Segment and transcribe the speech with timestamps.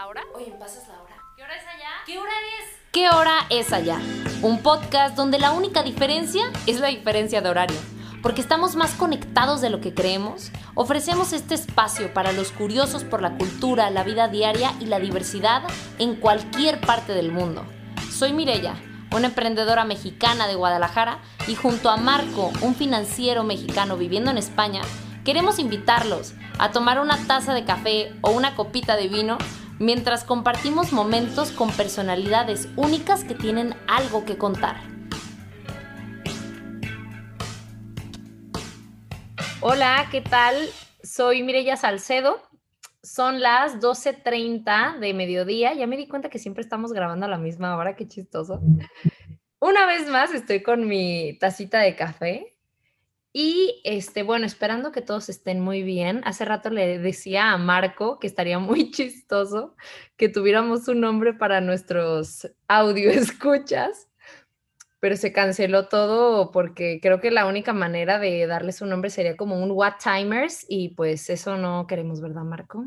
[0.00, 0.22] ¿La hora?
[0.34, 1.14] Oye, ¿pasas la hora?
[1.36, 1.90] ¿Qué hora es allá?
[2.06, 2.78] ¿Qué hora es?
[2.90, 4.00] ¿Qué hora es allá?
[4.40, 7.76] Un podcast donde la única diferencia es la diferencia de horario.
[8.22, 13.20] Porque estamos más conectados de lo que creemos, ofrecemos este espacio para los curiosos por
[13.20, 15.64] la cultura, la vida diaria y la diversidad
[15.98, 17.66] en cualquier parte del mundo.
[18.10, 18.76] Soy Mirella,
[19.14, 24.80] una emprendedora mexicana de Guadalajara, y junto a Marco, un financiero mexicano viviendo en España,
[25.26, 29.36] queremos invitarlos a tomar una taza de café o una copita de vino
[29.80, 34.76] mientras compartimos momentos con personalidades únicas que tienen algo que contar.
[39.62, 40.54] Hola, ¿qué tal?
[41.02, 42.42] Soy Mireya Salcedo.
[43.02, 45.72] Son las 12.30 de mediodía.
[45.72, 48.60] Ya me di cuenta que siempre estamos grabando a la misma hora, qué chistoso.
[49.60, 52.49] Una vez más estoy con mi tacita de café
[53.32, 56.20] y este, bueno, esperando que todos estén muy bien.
[56.24, 59.76] Hace rato le decía a Marco que estaría muy chistoso
[60.16, 64.08] que tuviéramos un nombre para nuestros audio escuchas,
[64.98, 69.36] pero se canceló todo porque creo que la única manera de darles un nombre sería
[69.36, 72.84] como un What Timers y pues eso no queremos, ¿verdad, Marco?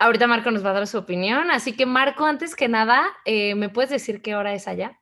[0.00, 3.54] Ahorita Marco nos va a dar su opinión, así que Marco, antes que nada, eh,
[3.54, 5.00] ¿me puedes decir qué hora es allá?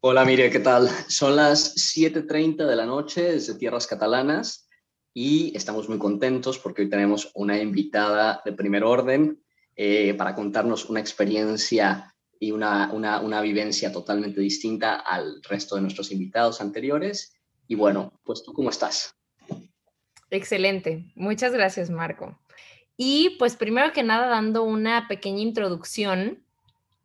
[0.00, 0.88] Hola, Mire, ¿qué tal?
[1.08, 4.68] Son las 7.30 de la noche desde tierras catalanas
[5.12, 9.42] y estamos muy contentos porque hoy tenemos una invitada de primer orden
[9.74, 15.82] eh, para contarnos una experiencia y una, una, una, vivencia totalmente distinta al resto de
[15.82, 17.32] nuestros invitados anteriores.
[17.66, 19.16] Y bueno, pues tú cómo estás?
[20.30, 21.10] Excelente.
[21.16, 22.38] Muchas gracias, Marco.
[22.96, 26.44] Y pues primero que nada, dando una pequeña introducción,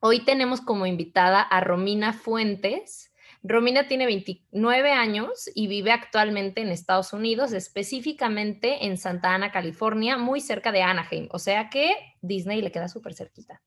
[0.05, 3.13] hoy tenemos como invitada a Romina Fuentes.
[3.41, 10.17] Romina tiene 29 años y vive actualmente en Estados Unidos, específicamente en Santa Ana, California,
[10.17, 11.29] muy cerca de Anaheim.
[11.31, 13.61] O sea que Disney le queda súper cerquita.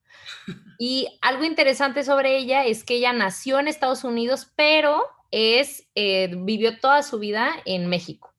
[0.78, 6.34] Y algo interesante sobre ella es que ella nació en Estados Unidos, pero es, eh,
[6.36, 8.35] vivió toda su vida en México.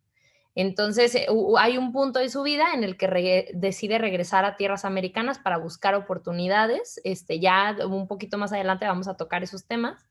[0.60, 1.28] Entonces, eh,
[1.60, 5.58] hay un punto de su vida en el que decide regresar a tierras americanas para
[5.58, 7.00] buscar oportunidades.
[7.04, 10.08] Este, ya un poquito más adelante vamos a tocar esos temas.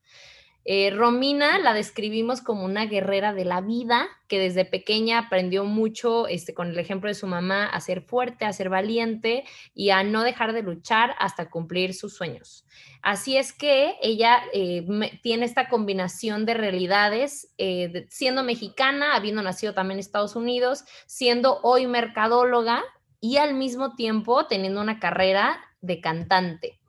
[0.68, 6.26] Eh, Romina la describimos como una guerrera de la vida que desde pequeña aprendió mucho
[6.26, 9.44] este, con el ejemplo de su mamá a ser fuerte, a ser valiente
[9.74, 12.66] y a no dejar de luchar hasta cumplir sus sueños.
[13.00, 14.84] Así es que ella eh,
[15.22, 21.60] tiene esta combinación de realidades, eh, siendo mexicana, habiendo nacido también en Estados Unidos, siendo
[21.62, 22.82] hoy mercadóloga
[23.20, 26.80] y al mismo tiempo teniendo una carrera de cantante.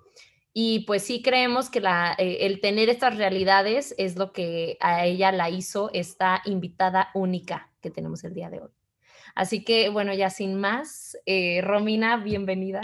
[0.59, 5.05] Y pues sí creemos que la, eh, el tener estas realidades es lo que a
[5.05, 8.71] ella la hizo esta invitada única que tenemos el día de hoy.
[9.35, 12.81] Así que bueno, ya sin más, eh, Romina, bienvenida.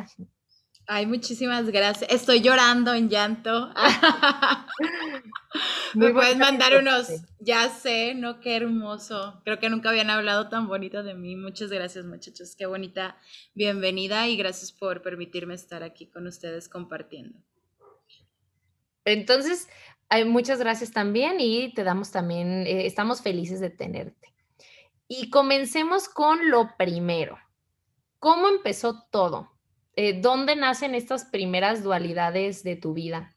[0.85, 2.11] Ay, muchísimas gracias.
[2.11, 3.73] Estoy llorando en llanto.
[5.95, 7.07] Me puedes mandar unos,
[7.39, 8.39] ya sé, ¿no?
[8.39, 9.41] Qué hermoso.
[9.45, 11.35] Creo que nunca habían hablado tan bonito de mí.
[11.35, 12.55] Muchas gracias, muchachos.
[12.55, 13.17] Qué bonita
[13.55, 17.39] bienvenida y gracias por permitirme estar aquí con ustedes compartiendo.
[19.05, 19.67] Entonces,
[20.25, 24.33] muchas gracias también y te damos también, eh, estamos felices de tenerte.
[25.07, 27.37] Y comencemos con lo primero.
[28.19, 29.51] ¿Cómo empezó todo?
[29.95, 33.35] Eh, ¿Dónde nacen estas primeras dualidades de tu vida?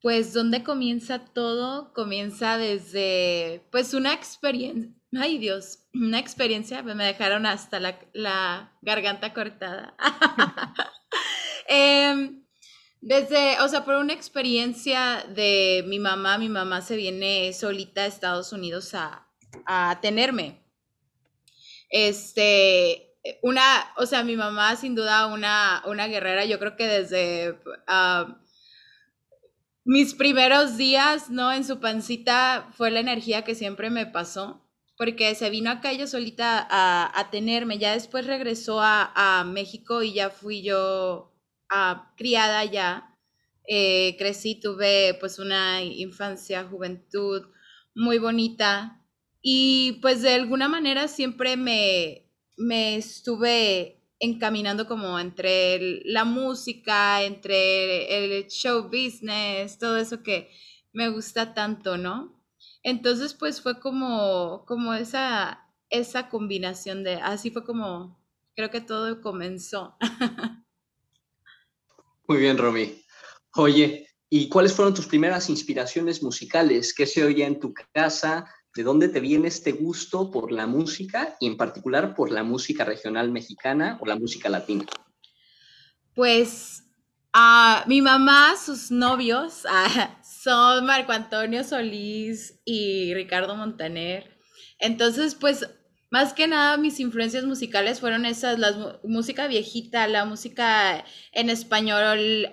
[0.00, 1.92] Pues, ¿dónde comienza todo?
[1.92, 9.34] Comienza desde, pues, una experiencia, ay Dios, una experiencia, me dejaron hasta la, la garganta
[9.34, 9.96] cortada.
[11.68, 12.38] eh,
[13.00, 18.06] desde, o sea, por una experiencia de mi mamá, mi mamá se viene solita a
[18.06, 19.28] Estados Unidos a,
[19.66, 20.64] a tenerme.
[21.90, 23.62] Este, una,
[23.96, 28.34] o sea, mi mamá sin duda una, una guerrera, yo creo que desde uh,
[29.84, 31.52] mis primeros días, ¿no?
[31.52, 36.06] En su pancita fue la energía que siempre me pasó, porque se vino acá ella
[36.06, 41.32] solita a, a tenerme, ya después regresó a, a México y ya fui yo
[41.72, 43.16] uh, criada ya,
[43.66, 47.42] eh, crecí, tuve pues una infancia, juventud
[47.94, 49.04] muy bonita
[49.42, 57.22] y pues de alguna manera siempre me, me estuve encaminando como entre el, la música,
[57.22, 60.50] entre el show business, todo eso que
[60.92, 62.42] me gusta tanto, ¿no?
[62.82, 68.18] Entonces pues fue como, como esa, esa combinación de, así fue como
[68.56, 69.96] creo que todo comenzó.
[72.28, 73.02] Muy bien, Romy.
[73.54, 76.92] Oye, ¿y cuáles fueron tus primeras inspiraciones musicales?
[76.92, 78.46] ¿Qué se oía en tu casa?
[78.74, 82.84] ¿De dónde te viene este gusto por la música y en particular por la música
[82.84, 84.84] regional mexicana o la música latina?
[86.14, 86.84] Pues
[87.32, 94.38] a mi mamá, sus novios ah, son Marco Antonio Solís y Ricardo Montaner.
[94.78, 95.66] Entonces, pues
[96.10, 102.52] más que nada mis influencias musicales fueron esas, la música viejita, la música en español,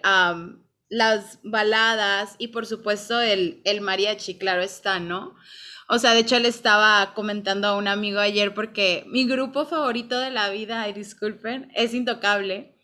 [0.89, 5.35] las baladas y por supuesto el, el mariachi, claro está, ¿no?
[5.87, 10.19] O sea, de hecho le estaba comentando a un amigo ayer porque mi grupo favorito
[10.19, 12.75] de la vida, ay, disculpen, es Intocable.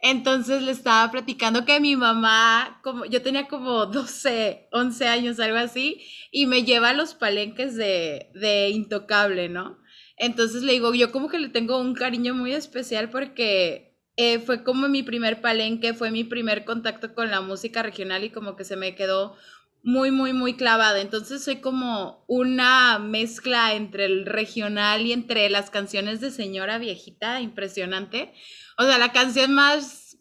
[0.00, 5.58] Entonces le estaba platicando que mi mamá, como yo tenía como 12, 11 años, algo
[5.58, 9.78] así, y me lleva a los palenques de, de Intocable, ¿no?
[10.18, 14.64] Entonces le digo, yo como que le tengo un cariño muy especial porque eh, fue
[14.64, 18.64] como mi primer palenque, fue mi primer contacto con la música regional y como que
[18.64, 19.36] se me quedó
[19.84, 21.00] muy, muy, muy clavada.
[21.00, 27.40] Entonces soy como una mezcla entre el regional y entre las canciones de señora viejita,
[27.40, 28.32] impresionante.
[28.76, 30.18] O sea, la canción más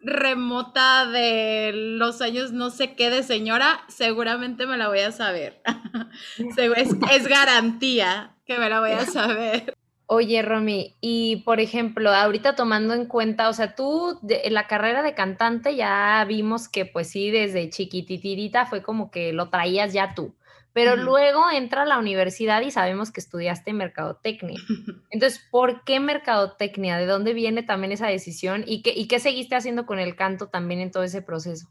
[0.00, 5.62] remota de los años no sé qué de señora, seguramente me la voy a saber.
[6.38, 9.74] es, es garantía que me la voy a saber.
[10.06, 15.02] Oye, Romy, y por ejemplo, ahorita tomando en cuenta, o sea, tú de, la carrera
[15.02, 20.14] de cantante ya vimos que pues sí, desde chiquititita fue como que lo traías ya
[20.14, 20.34] tú,
[20.74, 24.58] pero luego entra a la universidad y sabemos que estudiaste mercadotecnia.
[25.10, 26.98] Entonces, ¿por qué mercadotecnia?
[26.98, 28.64] ¿De dónde viene también esa decisión?
[28.66, 31.68] ¿Y qué, y qué seguiste haciendo con el canto también en todo ese proceso?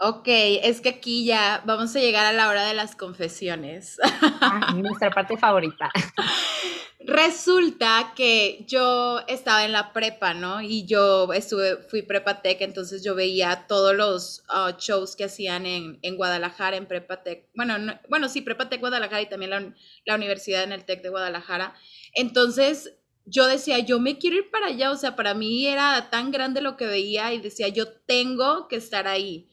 [0.00, 3.98] Ok, es que aquí ya vamos a llegar a la hora de las confesiones.
[4.40, 5.90] Ah, nuestra parte favorita.
[7.00, 10.60] Resulta que yo estaba en la prepa, ¿no?
[10.60, 15.66] Y yo estuve, fui prepa tech, entonces yo veía todos los uh, shows que hacían
[15.66, 17.48] en, en, Guadalajara, en prepa tech.
[17.54, 17.74] Bueno,
[18.08, 19.74] bueno, sí, prepa tech Guadalajara y también la,
[20.04, 21.74] la universidad en el tech de Guadalajara.
[22.14, 26.30] Entonces yo decía, yo me quiero ir para allá, o sea, para mí era tan
[26.30, 29.48] grande lo que veía y decía, yo tengo que estar ahí.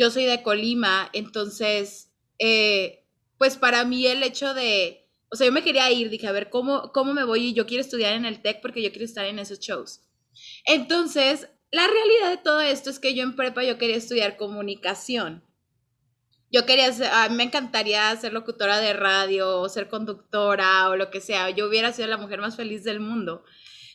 [0.00, 3.04] Yo soy de Colima, entonces, eh,
[3.36, 5.00] pues para mí el hecho de
[5.32, 7.48] o sea, yo me quería ir, dije, a ver, ¿cómo, ¿cómo me voy?
[7.48, 10.00] Y yo quiero estudiar en el TEC porque yo quiero estar en esos shows.
[10.64, 15.44] Entonces, la realidad de todo esto es que yo en prepa yo quería estudiar comunicación.
[16.50, 20.96] Yo quería, ser, a mí me encantaría ser locutora de radio o ser conductora o
[20.96, 21.48] lo que sea.
[21.50, 23.44] Yo hubiera sido la mujer más feliz del mundo.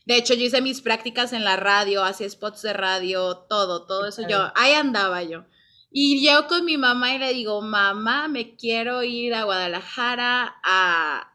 [0.05, 4.07] De hecho, yo hice mis prácticas en la radio, hacía spots de radio, todo, todo
[4.07, 4.25] eso.
[4.25, 5.45] Yo, ahí andaba yo.
[5.97, 11.31] Y llego con mi mamá y le digo, mamá, me quiero ir a Guadalajara a,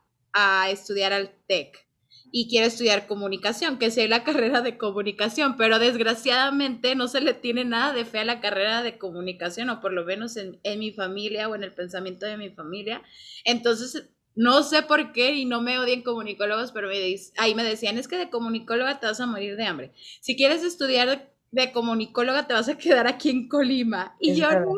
[0.69, 1.89] estudiar al TEC
[2.31, 7.33] y quiero estudiar comunicación, que sea la carrera de comunicación, pero desgraciadamente no se le
[7.33, 10.93] tiene nada de fe a la carrera de comunicación, o por lo menos en, mi
[10.93, 13.03] familia o en el pensamiento de mi familia.
[13.47, 16.91] Entonces, no sé por qué y no me odien comunicólogos, pero
[17.39, 19.93] ahí me decían, es que de comunicóloga te vas a morir de hambre.
[20.21, 24.17] Si quieres estudiar de comunicóloga te vas a quedar aquí en Colima.
[24.21, 24.71] Y yo, no.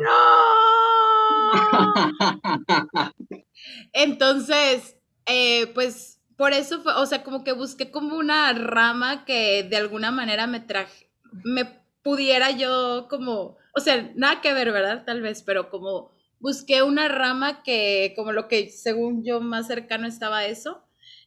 [3.92, 4.96] Entonces,
[5.26, 9.76] eh, pues por eso fue, o sea, como que busqué como una rama que de
[9.76, 11.10] alguna manera me traje,
[11.44, 11.66] me
[12.02, 15.04] pudiera yo como, o sea, nada que ver, ¿verdad?
[15.04, 16.10] Tal vez, pero como
[16.40, 20.82] busqué una rama que, como lo que según yo más cercano estaba a eso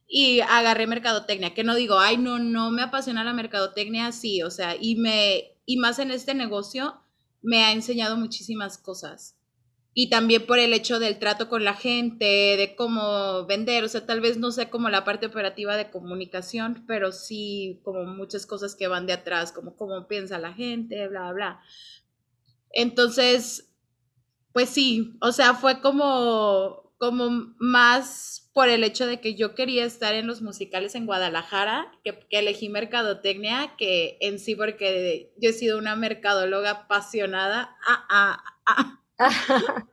[0.07, 4.52] y agarré mercadotecnia, que no digo, ay, no, no me apasiona la mercadotecnia, sí, o
[4.52, 7.02] sea, y me, y más en este negocio,
[7.42, 9.38] me ha enseñado muchísimas cosas.
[9.97, 14.06] Y también por el hecho del trato con la gente, de cómo vender, o sea,
[14.06, 18.76] tal vez no sé como la parte operativa de comunicación, pero sí como muchas cosas
[18.76, 21.62] que van de atrás, como cómo piensa la gente, bla, bla.
[22.71, 23.71] Entonces,
[24.52, 29.85] pues sí, o sea, fue como, como más por el hecho de que yo quería
[29.85, 35.54] estar en los musicales en Guadalajara, que, elegí mercadotecnia, que en sí porque yo he
[35.54, 37.75] sido una mercadóloga apasionada.
[37.85, 39.02] Ah, ah, ah.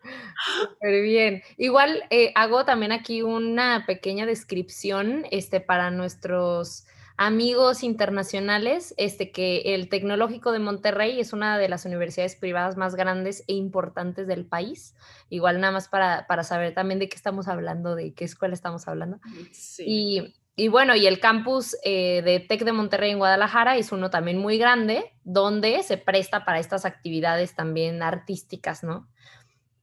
[0.61, 1.43] Súper bien.
[1.57, 9.75] Igual eh, hago también aquí una pequeña descripción este, para nuestros amigos internacionales, este, que
[9.75, 14.47] el Tecnológico de Monterrey es una de las universidades privadas más grandes e importantes del
[14.47, 14.95] país.
[15.29, 19.19] Igual nada más para, saber también de qué estamos hablando, de qué escuela estamos hablando.
[19.79, 24.11] Y, y, bueno, y el campus eh, de Tec de Monterrey en Guadalajara es uno
[24.11, 29.09] también muy grande, donde se presta para estas actividades también artísticas, ¿no?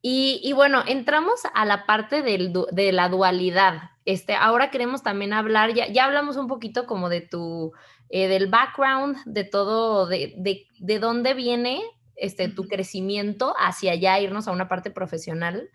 [0.02, 3.92] Y, bueno, entramos a la parte de la dualidad.
[4.10, 7.74] Este, ahora queremos también hablar, ya, ya hablamos un poquito como de tu,
[8.10, 10.34] eh, del background, de todo, de,
[10.80, 11.80] de, dónde viene
[12.16, 15.70] este, tu crecimiento hacia allá, irnos a una parte profesional.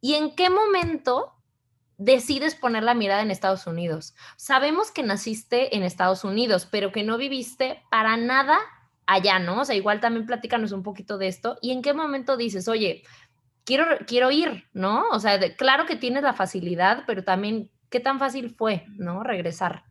[0.00, 1.34] ¿Y en qué momento
[1.98, 4.14] decides poner la mirada en Estados Unidos?
[4.38, 8.58] Sabemos que naciste en Estados Unidos, pero que no viviste para nada
[9.04, 9.60] allá, ¿no?
[9.60, 13.02] O sea, igual también platícanos un poquito de esto y en qué momento dices, oye,
[13.66, 15.04] quiero, quiero ir, ¿no?
[15.10, 19.22] O sea, claro que tienes la facilidad, pero también, ¿qué tan fácil fue, ¿no?
[19.22, 19.84] Regresar.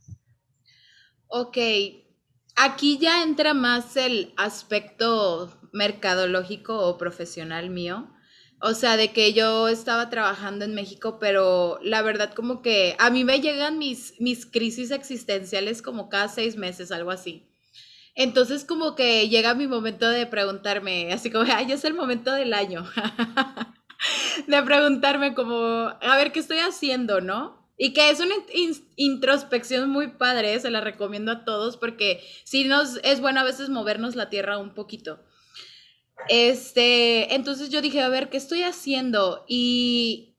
[1.27, 1.57] Ok,
[2.55, 8.09] aquí ya entra más el aspecto mercadológico o profesional mío.
[8.61, 13.09] O sea, de que yo estaba trabajando en México, pero la verdad como que a
[13.09, 17.51] mí me llegan mis, mis crisis existenciales como cada seis meses, algo así.
[18.15, 22.53] Entonces como que llega mi momento de preguntarme, así como, ay, es el momento del
[22.53, 22.85] año,
[24.47, 27.69] de preguntarme como, a ver, ¿qué estoy haciendo, no?
[27.77, 28.35] Y que es una
[28.95, 33.67] introspección muy padre, se la recomiendo a todos porque sí nos es bueno a veces
[33.69, 35.19] movernos la tierra un poquito.
[36.29, 39.43] Este, entonces yo dije, a ver, ¿qué estoy haciendo?
[39.49, 40.37] Y,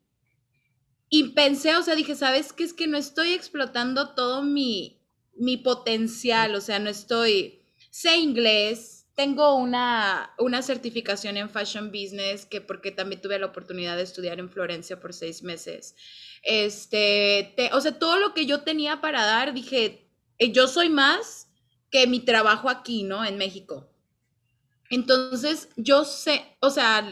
[1.11, 2.64] y pensé, o sea, dije, ¿sabes qué?
[2.64, 5.02] Es que no estoy explotando todo mi,
[5.37, 7.55] mi potencial, o sea, no estoy,
[7.96, 13.96] sé inglés, tengo una, una certificación en Fashion Business, que porque también tuve la oportunidad
[13.96, 15.96] de estudiar en Florencia por seis meses.
[16.42, 21.48] Este, o sea, todo lo que yo tenía para dar, dije, eh, yo soy más
[21.90, 23.24] que mi trabajo aquí, ¿no?
[23.24, 23.88] En México.
[24.90, 27.10] Entonces, yo sé, o sea,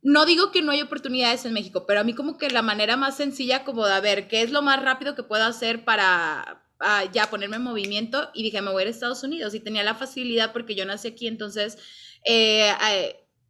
[0.00, 2.96] no digo que no hay oportunidades en México, pero a mí como que la manera
[2.96, 6.69] más sencilla como de, ver, ¿qué es lo más rápido que puedo hacer para,
[7.12, 8.30] ya ponerme en movimiento?
[8.34, 9.54] Y dije, me voy a ir a Estados Unidos.
[9.54, 11.78] Y tenía la facilidad porque yo nací aquí, entonces
[12.24, 12.72] eh,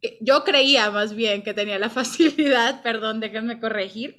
[0.01, 4.17] eh, yo creía más bien que tenía la facilidad, perdón, déjenme corregir,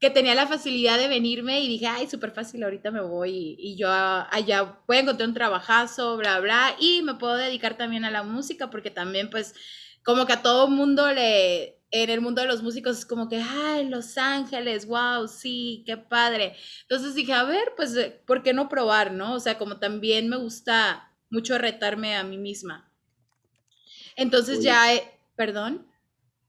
[0.00, 3.76] que tenía la facilidad de venirme y dije, ay, súper fácil, ahorita me voy y,
[3.76, 8.10] yo allá voy a encontrar un trabajazo, bla, bla, y me puedo dedicar también a
[8.10, 9.54] la música porque también pues
[10.02, 13.36] como que a todo mundo le, en el mundo de los músicos es como que,
[13.36, 16.56] ay, Los Ángeles, wow, sí, qué padre.
[16.82, 17.94] Entonces dije, a ver, pues,
[18.26, 19.34] ¿por qué no probar, no?
[19.34, 22.90] O sea, como también me gusta mucho retarme a mí misma.
[24.16, 24.86] Entonces ya,
[25.36, 25.86] perdón.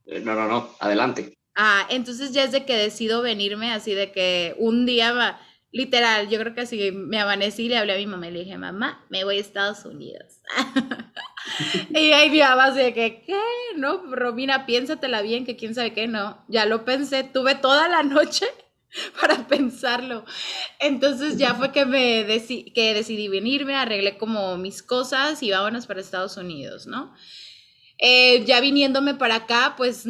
[0.05, 1.37] Eh, no, no, no, adelante.
[1.55, 5.39] Ah, entonces ya es de que decido venirme, así de que un día,
[5.71, 8.39] literal, yo creo que así me amanecí y le hablé a mi mamá y le
[8.39, 10.39] dije, mamá, me voy a Estados Unidos.
[11.89, 13.39] y ahí mi mamá de que, ¿qué?
[13.77, 16.43] No, Romina, piénsatela bien, que quién sabe qué, no.
[16.47, 18.45] Ya lo pensé, tuve toda la noche
[19.21, 20.25] para pensarlo.
[20.79, 22.25] Entonces ya fue que me
[22.73, 27.13] que decidí venirme, arreglé como mis cosas y vámonos para Estados Unidos, ¿no?
[27.99, 30.05] Eh, ya viniéndome para acá, pues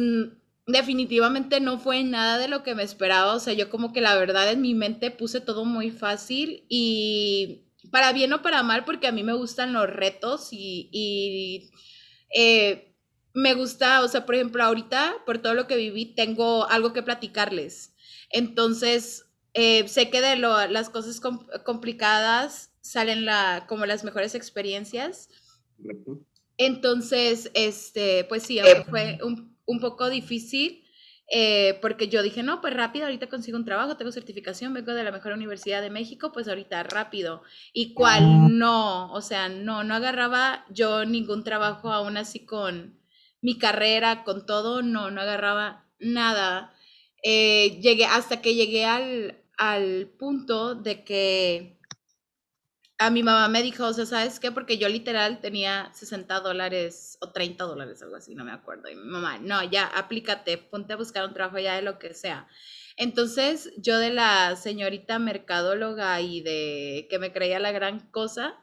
[0.66, 3.34] definitivamente no fue nada de lo que me esperaba.
[3.34, 7.63] O sea, yo como que la verdad en mi mente puse todo muy fácil y
[7.90, 11.70] para bien o para mal, porque a mí me gustan los retos y,
[12.34, 12.94] eh,
[13.32, 17.02] me gusta, o sea, por ejemplo, ahorita, por todo lo que viví, tengo algo que
[17.02, 17.94] platicarles.
[18.30, 21.20] Entonces, eh, sé que de lo, las cosas
[21.64, 25.28] complicadas salen la, como las mejores experiencias.
[26.56, 30.83] Entonces, este, pues sí, fue un un poco difícil
[31.30, 35.04] eh, porque yo dije, no, pues rápido, ahorita consigo un trabajo, tengo certificación, vengo de
[35.04, 37.42] la mejor universidad de México, pues ahorita rápido.
[37.72, 39.12] ¿Y cuál no?
[39.12, 43.00] O sea, no, no agarraba yo ningún trabajo aún así con
[43.40, 46.74] mi carrera, con todo, no, no agarraba nada.
[47.22, 51.78] Eh, llegué hasta que llegué al, al punto de que
[52.98, 54.52] a mi mamá me dijo, o sea, ¿sabes qué?
[54.52, 58.88] Porque yo literal tenía 60 dólares o 30 dólares, algo así, no me acuerdo.
[58.88, 62.14] Y mi mamá, no, ya, aplícate, ponte a buscar un trabajo ya de lo que
[62.14, 62.46] sea.
[62.96, 68.54] Entonces, yo de la señorita mercadóloga y de que me creía la gran cosa,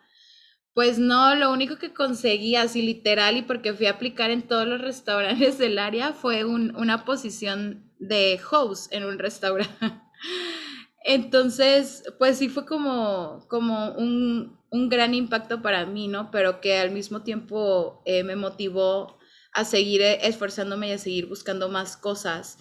[0.74, 4.66] pues no, lo único que conseguí así literal y porque fui a aplicar en todos
[4.66, 9.76] los restaurantes del área fue una posición de host en un restaurante.
[11.04, 16.32] Entonces, pues sí fue como, como un, gran impacto para mí, ¿no?
[16.32, 19.18] Pero que al mismo tiempo eh, me motivó
[19.54, 22.58] a seguir esforzándome y a seguir buscando más cosas.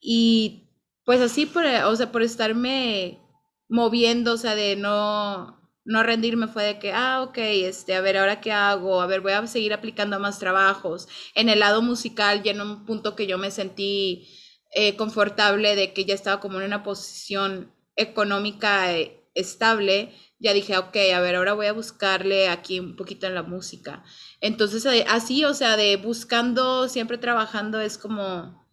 [0.00, 0.70] Y
[1.04, 3.20] pues así, por, o sea, por estarme
[3.68, 8.16] moviendo, o sea, de no, no rendirme fue de que, ah, ok, este, a ver,
[8.16, 11.08] ahora qué hago, a ver, voy a seguir aplicando más trabajos.
[11.34, 14.28] En el lado musical, ya en un punto que yo me sentí
[14.72, 20.76] eh, confortable de que ya estaba como en una posición económica eh, estable, ya dije,
[20.78, 24.02] ok, a ver, ahora voy a buscarle aquí un poquito en la música.
[24.40, 28.66] Entonces, eh, así, o sea, de buscando, siempre trabajando, es como,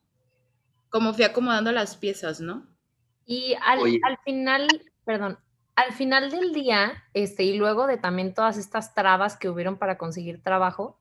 [0.90, 2.68] como fui acomodando las piezas, ¿no?
[3.26, 4.68] Y al, al final,
[5.04, 5.38] perdón,
[5.76, 9.98] al final del día, este, y luego de también todas estas trabas que hubieron para
[9.98, 10.98] conseguir trabajo,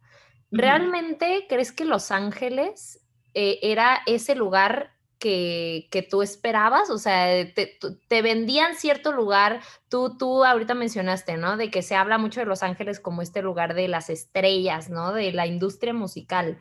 [0.51, 3.01] ¿realmente crees que Los Ángeles
[3.33, 6.91] eh, era ese lugar que, que tú esperabas?
[6.91, 11.57] O sea, te, te, vendían cierto lugar, tú, tú ahorita mencionaste, ¿no?
[11.57, 15.13] De que se habla mucho de Los Ángeles como este lugar de las estrellas, ¿no?
[15.13, 16.59] De la industria musical.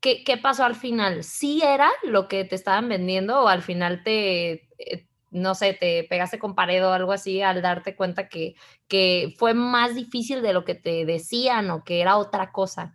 [0.00, 1.24] ¿Qué, qué pasó al final?
[1.24, 6.04] ¿Sí era lo que te estaban vendiendo o al final te, eh, no sé, te
[6.04, 8.54] pegaste con pared o algo así al darte cuenta que,
[8.88, 12.94] que fue más difícil de lo que te decían o que era otra cosa?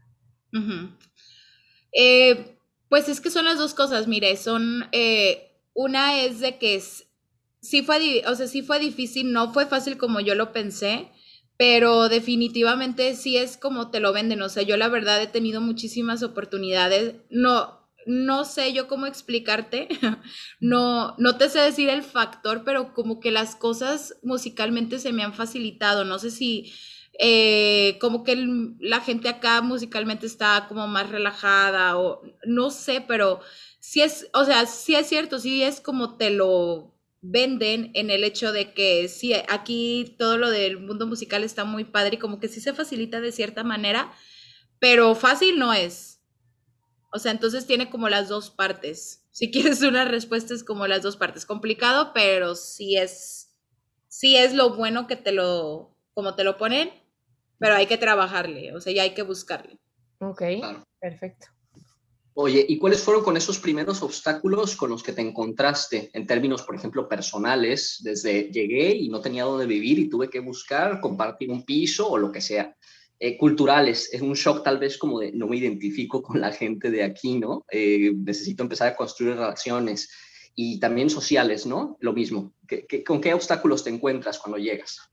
[1.92, 2.58] eh,
[2.92, 6.84] pues es que son las dos cosas, mire, son, eh, una es de que
[7.62, 11.08] sí fue, o sea, sí fue difícil, no fue fácil como yo lo pensé,
[11.56, 15.62] pero definitivamente sí es como te lo venden, o sea, yo la verdad he tenido
[15.62, 19.88] muchísimas oportunidades, no, no sé yo cómo explicarte,
[20.60, 25.24] no, no te sé decir el factor, pero como que las cosas musicalmente se me
[25.24, 26.74] han facilitado, no sé si
[27.20, 28.36] eh, como que
[28.80, 33.42] la gente acá musicalmente está como más relajada o no sé, pero
[33.80, 38.24] sí es, o sea, sí es cierto, sí es como te lo venden en el
[38.24, 42.40] hecho de que sí, aquí todo lo del mundo musical está muy padre y como
[42.40, 44.12] que sí se facilita de cierta manera,
[44.80, 46.22] pero fácil no es.
[47.14, 49.26] O sea, entonces tiene como las dos partes.
[49.32, 51.46] Si quieres una respuesta es como las dos partes.
[51.46, 53.54] Complicado, pero sí es,
[54.08, 56.92] sí es lo bueno que te lo, como te lo ponen,
[57.62, 59.78] pero hay que trabajarle, o sea, ya hay que buscarle.
[60.20, 60.42] Ok,
[61.00, 61.48] perfecto.
[62.34, 66.64] Oye, ¿y cuáles fueron con esos primeros obstáculos con los que te encontraste en términos,
[66.64, 68.00] por ejemplo, personales?
[68.02, 72.18] Desde llegué y no tenía dónde vivir y tuve que buscar compartir un piso o
[72.18, 72.76] lo que sea.
[73.20, 76.90] Eh, culturales, es un shock tal vez como de no me identifico con la gente
[76.90, 77.64] de aquí, ¿no?
[77.70, 80.10] Eh, necesito empezar a construir relaciones
[80.56, 81.98] y también sociales, ¿no?
[82.00, 82.56] Lo mismo.
[83.06, 85.12] con qué obstáculos te encuentras cuando llegas?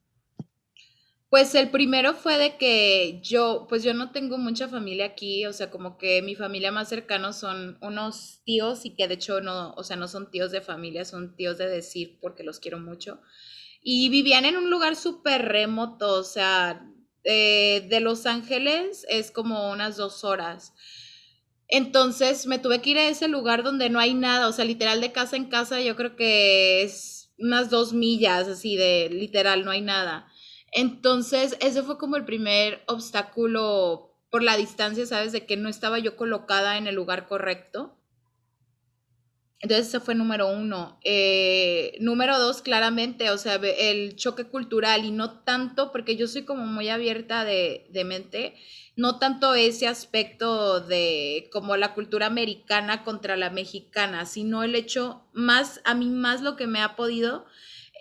[1.31, 5.53] Pues el primero fue de que yo, pues yo no tengo mucha familia aquí, o
[5.53, 9.73] sea, como que mi familia más cercana son unos tíos y que de hecho no,
[9.75, 13.21] o sea, no son tíos de familia, son tíos de decir porque los quiero mucho.
[13.83, 16.89] Y vivían en un lugar súper remoto, o sea,
[17.25, 20.73] eh, de Los Ángeles es como unas dos horas.
[21.69, 25.03] Entonces me tuve que ir a ese lugar donde no hay nada, o sea, literal
[25.03, 29.71] de casa en casa yo creo que es unas dos millas, así de literal, no
[29.71, 30.27] hay nada.
[30.73, 35.33] Entonces, ese fue como el primer obstáculo por la distancia, ¿sabes?
[35.33, 37.95] De que no estaba yo colocada en el lugar correcto.
[39.61, 41.01] Entonces, ese fue número uno.
[41.03, 46.45] Eh, número dos, claramente, o sea, el choque cultural y no tanto, porque yo soy
[46.45, 48.55] como muy abierta de, de mente,
[48.95, 55.25] no tanto ese aspecto de como la cultura americana contra la mexicana, sino el hecho
[55.33, 57.47] más, a mí más lo que me ha podido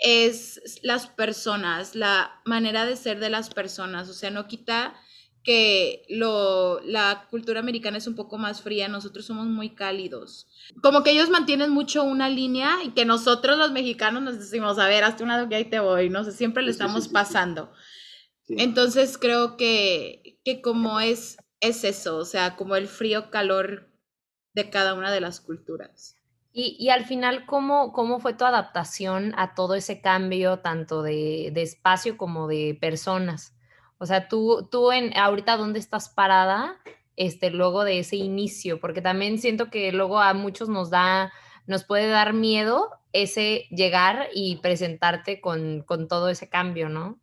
[0.01, 4.09] es las personas, la manera de ser de las personas.
[4.09, 4.95] O sea, no quita
[5.47, 10.45] que lo, la cultura americana es un poco más fría, nosotros somos muy cálidos.
[10.83, 14.89] Como que ellos mantienen mucho una línea y que nosotros los mexicanos nos decimos, a
[14.89, 17.71] ver, hazte una que ahí te voy, no sé, siempre le estamos pasando.
[18.49, 23.89] Entonces creo que, que como es, es eso, o sea, como el frío calor
[24.53, 26.16] de cada una de las culturas.
[26.59, 32.17] Y, al final, ¿cómo, ¿cómo fue tu adaptación a todo ese cambio, tanto de, espacio
[32.17, 33.55] como de personas?
[33.99, 36.75] O sea, tú, tú en, ahorita, ¿dónde estás parada?
[37.15, 41.31] Este, luego de ese inicio, porque también siento que luego a muchos nos da,
[41.67, 47.19] nos puede dar miedo ese llegar y presentarte con, todo ese cambio, ¿no?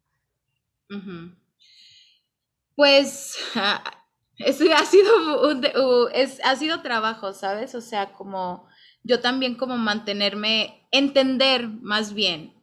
[2.77, 3.83] Pues ah,
[4.47, 5.13] ha sido
[6.45, 7.75] ha sido trabajo, ¿sabes?
[7.75, 8.69] O sea, como
[9.05, 12.55] yo también como mantenerme, entender más bien.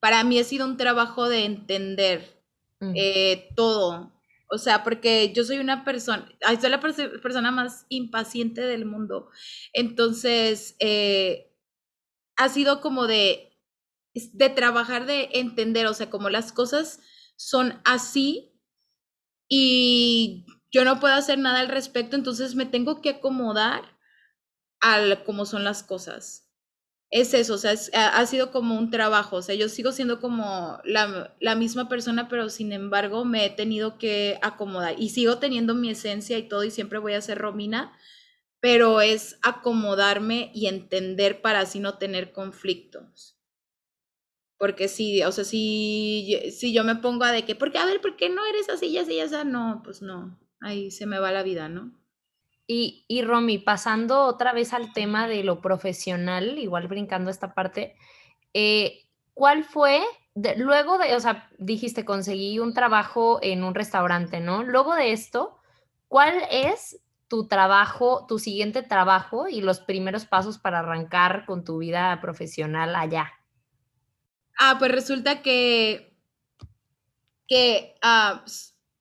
[0.00, 2.42] Para mí ha sido un trabajo de entender
[2.80, 2.92] mm.
[2.94, 4.12] eh, todo.
[4.50, 6.26] O sea, porque yo soy una persona,
[6.60, 9.28] soy la persona más impaciente del mundo.
[9.74, 11.52] Entonces, eh,
[12.36, 13.58] ha sido como de,
[14.14, 17.00] de trabajar, de entender, o sea, como las cosas
[17.36, 18.52] son así
[19.48, 23.97] y yo no puedo hacer nada al respecto, entonces me tengo que acomodar
[24.80, 26.48] al cómo son las cosas.
[27.10, 30.78] Es eso, o sea, ha, sido como un trabajo, o sea, yo sigo siendo como
[30.84, 35.74] la, la, misma persona, pero sin embargo me he tenido que acomodar y sigo teniendo
[35.74, 37.96] mi esencia y todo y siempre voy a ser Romina,
[38.60, 43.38] pero es acomodarme y entender para así no tener conflictos.
[44.58, 48.00] Porque sí, o sea, si, si yo me pongo a de que, porque a ver,
[48.00, 51.42] ¿por qué no eres así, así, ya, no, pues no, ahí se me va la
[51.42, 51.97] vida, ¿no?
[52.70, 57.96] Y, y Romy, pasando otra vez al tema de lo profesional, igual brincando esta parte,
[58.52, 60.02] eh, ¿cuál fue,
[60.58, 64.64] luego de, o sea, dijiste, conseguí un trabajo en un restaurante, ¿no?
[64.64, 65.56] Luego de esto,
[66.08, 71.78] ¿cuál es tu trabajo, tu siguiente trabajo y los primeros pasos para arrancar con tu
[71.78, 73.32] vida profesional allá?
[74.58, 76.14] Ah, pues resulta que,
[77.46, 78.44] que ah,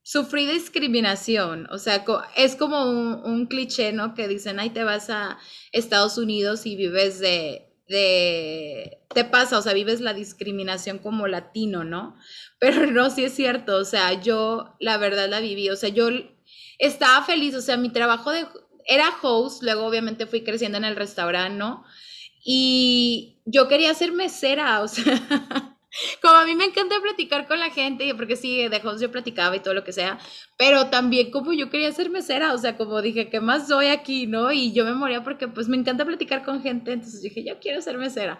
[0.08, 2.06] sufrí discriminación, o sea,
[2.38, 4.14] es como un, cliché, ¿no?
[4.14, 5.38] Que dicen, ay, te vas a
[5.74, 11.84] Estados Unidos y vives de, de, te pasa, o sea, vives la discriminación como latino,
[11.84, 12.16] ¿no?
[12.60, 16.08] Pero no, sí es cierto, o sea, yo la verdad la viví, o sea, yo
[16.80, 18.48] estaba feliz, o sea, mi trabajo de,
[18.86, 21.84] era host, luego obviamente fui creciendo en el restaurante, ¿no?
[22.46, 25.77] Y yo quería ser mesera, o sea,
[26.22, 29.56] como a mí me encanta platicar con la gente, porque sí, de host yo platicaba
[29.56, 30.20] y todo lo que sea,
[30.58, 34.28] pero también como yo quería ser mesera, o sea, como dije, ¿qué más soy aquí,
[34.28, 34.52] no?
[34.52, 37.82] Y yo me moría porque pues me encanta platicar con gente, entonces dije, yo quiero
[37.82, 38.40] ser mesera.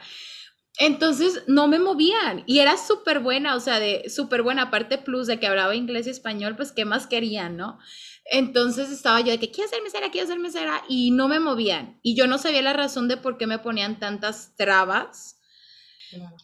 [0.80, 5.26] Entonces no me movían y era súper buena, o sea, de súper buena, aparte plus
[5.26, 7.80] de que hablaba inglés y español, pues qué más querían, ¿no?
[8.26, 12.00] Entonces estaba yo de que quiero ser mesera, quiero ser mesera y no me movían
[12.04, 15.37] y yo no sabía la razón de por qué me ponían tantas trabas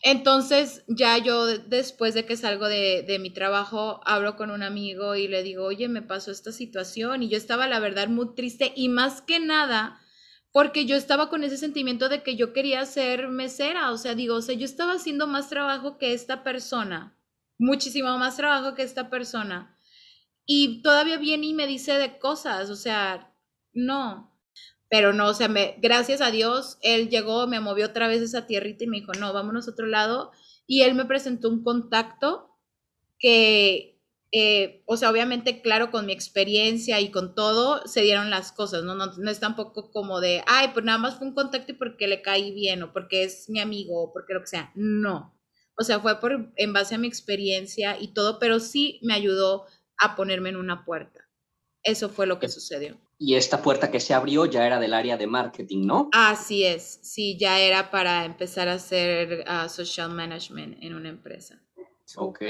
[0.02, 5.16] entonces, ya yo después de que salgo de, de, mi trabajo, hablo con un amigo
[5.16, 8.74] y le digo, oye, me pasó esta situación y yo estaba, la verdad, muy triste
[8.76, 10.02] y más que nada,
[10.52, 14.36] porque yo estaba con ese sentimiento de que yo quería ser mesera, o sea, digo,
[14.36, 17.18] o sea, yo estaba haciendo más trabajo que esta persona,
[17.58, 19.78] muchísimo más trabajo que esta persona.
[20.46, 23.34] Y todavía viene y me dice de cosas, o sea,
[23.72, 24.33] no,
[24.94, 28.46] pero no, o sea, me, gracias a Dios, él llegó, me movió otra vez esa
[28.46, 30.32] tierrita y me dijo, no, vámonos a otro lado.
[30.68, 32.52] Y él me presentó un contacto
[33.18, 34.00] que,
[34.32, 38.84] eh, o sea, obviamente, claro, con mi experiencia y con todo, se dieron las cosas,
[38.84, 38.94] ¿no?
[38.94, 39.08] ¿no?
[39.18, 42.22] No es tampoco como de, ay, pues nada más fue un contacto y porque le
[42.22, 44.72] caí bien o porque es mi amigo o porque lo que sea.
[44.76, 45.36] No.
[45.76, 49.66] O sea, fue por, en base a mi experiencia y todo, pero sí me ayudó
[49.98, 51.28] a ponerme en una puerta.
[51.82, 53.03] Eso fue lo que sucedió.
[53.18, 56.10] Y esta puerta que se abrió ya era del área de marketing, ¿no?
[56.12, 61.62] Así es, sí, ya era para empezar a hacer uh, social management en una empresa.
[62.18, 62.42] Ok.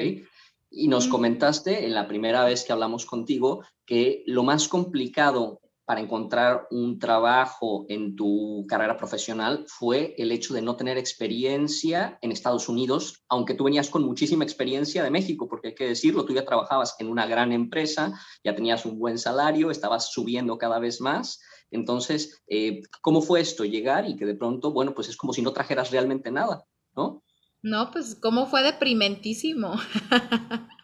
[0.72, 6.00] Y nos comentaste en la primera vez que hablamos contigo que lo más complicado para
[6.00, 12.32] encontrar un trabajo en tu carrera profesional fue el hecho de no tener experiencia en
[12.32, 16.34] Estados Unidos, aunque tú venías con muchísima experiencia de México, porque hay que decirlo, tú
[16.34, 21.02] ya trabajabas en una gran empresa, ya tenías un buen salario, estabas subiendo cada vez
[21.02, 21.42] más.
[21.70, 23.66] Entonces, eh, ¿cómo fue esto?
[23.66, 26.64] Llegar y que de pronto, bueno, pues es como si no trajeras realmente nada,
[26.96, 27.24] ¿no?
[27.62, 29.74] No, pues cómo fue deprimentísimo.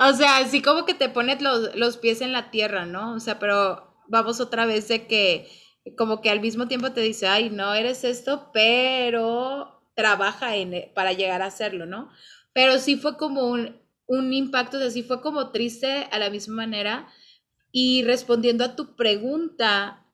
[0.00, 3.14] o sea, así como que te pones los, los, pies en la tierra, ¿no?
[3.14, 5.48] O sea, pero vamos otra vez de que
[5.96, 10.92] como que al mismo tiempo te dice, ay, no eres esto, pero trabaja en, e,
[10.94, 12.10] para llegar a hacerlo, ¿no?
[12.52, 16.30] Pero sí fue como un, un impacto, o sea, sí fue como triste a la
[16.30, 17.08] misma manera.
[17.72, 20.06] Y respondiendo a tu pregunta,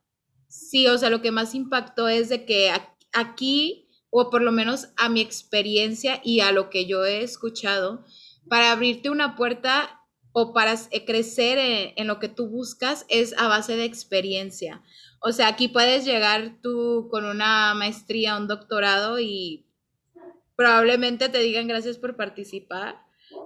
[0.49, 2.73] sí, o sea, lo que más impactó es de que
[3.13, 8.05] aquí, o por lo menos a mi experiencia y a lo que yo he escuchado,
[8.49, 10.01] para abrirte una puerta
[10.33, 11.59] o para eh, crecer
[11.97, 14.83] en, lo que tú buscas es a base de experiencia.
[15.21, 19.67] O sea, aquí puedes llegar tú con una maestría, un doctorado y
[20.57, 23.03] probablemente te digan gracias por participar.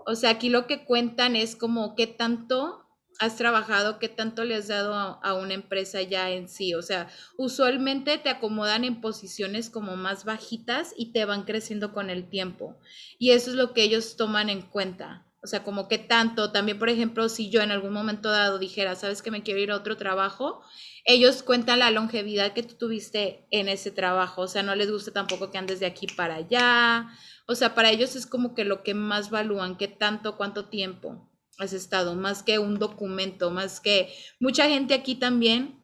[0.07, 2.86] O sea, aquí lo que cuentan es como qué tanto
[3.19, 6.75] has trabajado, qué tanto le has dado a, una empresa ya en sí.
[6.75, 12.11] O sea, usualmente te acomodan en posiciones como más bajitas y te van creciendo con
[12.11, 12.79] el tiempo.
[13.19, 15.27] Y eso es lo que ellos toman en cuenta.
[15.43, 18.97] O sea, como que tanto, también por ejemplo, si yo en algún momento dado dijera,
[18.97, 20.63] sabes que me quiero ir a otro trabajo,
[21.05, 25.13] ellos cuentan la longevidad que tú tuviste en ese trabajo, o sea, no les gusta
[25.13, 27.11] tampoco que andes de aquí para allá,
[27.47, 31.31] o sea, para ellos es como que lo que más valúan, qué tanto, cuánto tiempo
[31.59, 35.83] has estado, más que un documento, más que mucha gente aquí también,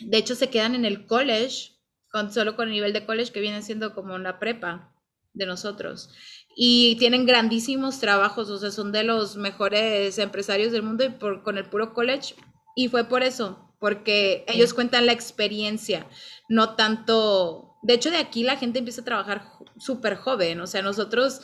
[0.00, 1.72] de hecho se quedan en el college,
[2.10, 4.94] con, solo con el nivel de college que viene siendo como la prepa
[5.32, 6.10] de nosotros
[6.56, 11.42] y tienen grandísimos trabajos, o sea, son de los mejores empresarios del mundo y por,
[11.42, 12.34] con el puro college.
[12.76, 16.06] Y fue por eso, porque ellos cuentan la experiencia,
[16.48, 17.76] no tanto...
[17.82, 19.46] De hecho, de aquí la gente empieza a trabajar
[19.78, 21.42] súper joven, o sea, nosotros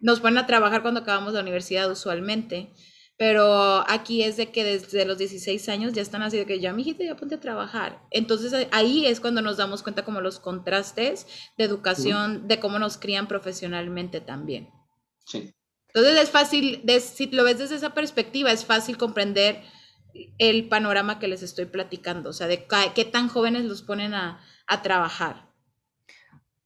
[0.00, 2.72] nos ponen a trabajar cuando acabamos la universidad usualmente,
[3.16, 6.72] pero aquí es de que desde los 16 años ya están así de que ya,
[6.72, 8.02] mijita, ya ponte a trabajar.
[8.10, 12.98] Entonces ahí es cuando nos damos cuenta como los contrastes de educación, de cómo nos
[12.98, 14.70] crían profesionalmente también.
[15.24, 15.54] Sí.
[15.88, 19.62] Entonces es fácil, si lo ves desde esa perspectiva, es fácil comprender
[20.38, 24.40] el panorama que les estoy platicando, o sea, de qué tan jóvenes los ponen a,
[24.66, 25.48] a trabajar.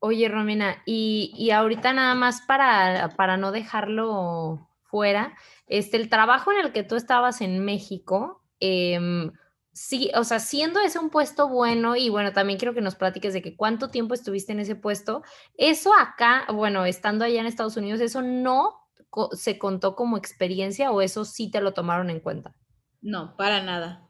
[0.00, 5.36] Oye, Romina, y, y ahorita nada más para, para no dejarlo fuera,
[5.68, 9.32] este, el trabajo en el que tú estabas en México, em,
[9.72, 13.32] sí, o sea, siendo ese un puesto bueno y bueno, también quiero que nos platiques
[13.32, 15.22] de que cuánto tiempo estuviste en ese puesto,
[15.56, 18.88] eso acá, bueno, estando allá en Estados Unidos, eso no
[19.32, 22.54] se contó como experiencia o eso sí te lo tomaron en cuenta?
[23.00, 24.04] No, para nada.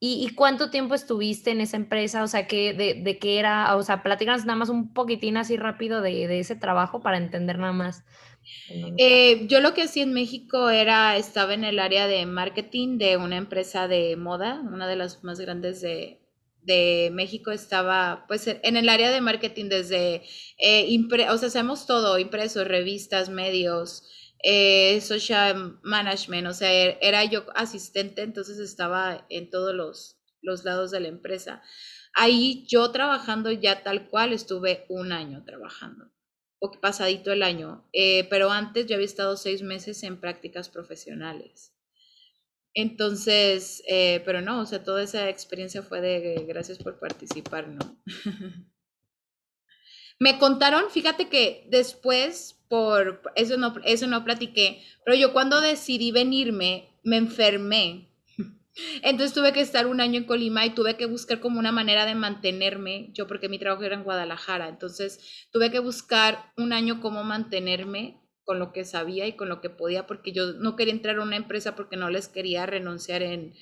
[0.00, 2.22] ¿Y, cuánto tiempo estuviste en esa empresa?
[2.22, 3.74] O sea, que de, de qué era?
[3.74, 7.58] O sea, platícanos nada más un poquitín así rápido de, de ese trabajo para entender
[7.58, 8.04] nada más.
[8.98, 13.16] Eh, yo lo que hacía en México era, estaba en el área de marketing de
[13.16, 16.20] una empresa de moda, una de las más grandes de,
[16.62, 20.22] de México estaba pues en el área de marketing desde,
[20.58, 24.04] eh, o sea, hacemos todo, impresos, revistas, medios,
[24.44, 30.64] eh, social management, o sea, er, era yo asistente, entonces estaba en todos los, los
[30.64, 31.62] lados de la empresa.
[32.14, 36.10] Ahí yo trabajando ya tal cual estuve un año trabajando,
[36.60, 41.72] o pasadito el año, eh, pero antes yo había estado seis meses en prácticas profesionales.
[42.74, 48.00] Entonces, eh, pero no, o sea, toda esa experiencia fue de gracias por participar, ¿no?
[50.20, 56.10] Me contaron, fíjate que después, por eso no, eso no platiqué, pero yo cuando decidí
[56.10, 58.07] venirme, me enfermé.
[59.02, 62.06] Entonces tuve que estar un año en Colima y tuve que buscar como una manera
[62.06, 67.00] de mantenerme, yo porque mi trabajo era en Guadalajara, entonces tuve que buscar un año
[67.00, 70.94] cómo mantenerme con lo que sabía y con lo que podía, porque yo no quería
[70.94, 73.54] entrar a una empresa porque no les quería renunciar en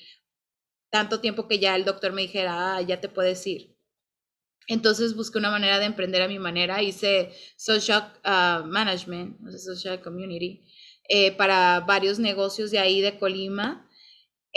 [0.91, 3.77] tanto tiempo que ya el doctor me dijera, ah, ya te puedes ir.
[4.69, 10.65] Entonces busqué una manera de emprender a mi manera, hice social uh, management, social community,
[11.09, 13.86] eh, para varios negocios de ahí de Colima.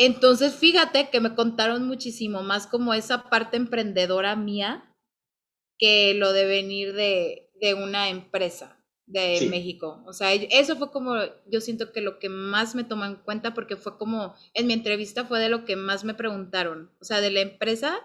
[0.02, 4.96] Entonces, fíjate que me contaron muchísimo más como esa parte emprendedora mía
[5.78, 10.02] que lo de venir de, de una empresa de México.
[10.06, 11.16] O sea, eso fue como,
[11.52, 14.74] yo siento que lo que más me tomó en cuenta porque fue como, en mi
[14.74, 16.92] entrevista fue de lo que más me preguntaron.
[17.02, 18.00] O sea, de la empresa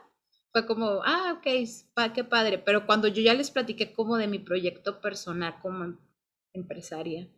[0.50, 2.58] fue como, ah, ok, qué padre.
[2.58, 5.98] Pero cuando yo ya les platiqué como de mi proyecto personal como em,
[6.54, 7.28] empresaria,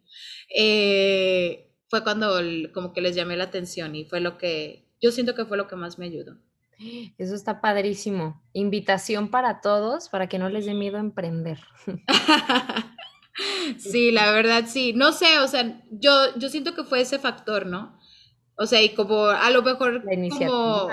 [0.49, 2.39] eh, fue cuando
[2.73, 5.69] como que les llamé la atención y fue lo que, yo siento que fue lo
[5.69, 6.37] que más me ayudó.
[7.17, 8.43] Eso está padrísimo.
[8.53, 11.61] Invitación para todos para que no les dé miedo emprender.
[13.79, 14.93] Sí, la verdad, sí.
[14.93, 17.99] No sé, o sea, yo, yo siento que fue ese factor, ¿no?
[18.57, 20.03] O sea, y como a lo mejor
[20.39, 20.89] como,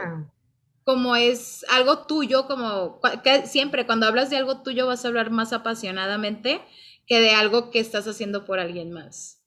[0.83, 5.31] como es algo tuyo, como que siempre cuando hablas de algo tuyo vas a hablar
[5.31, 6.61] más apasionadamente
[7.07, 9.42] que de algo que estás haciendo por alguien más.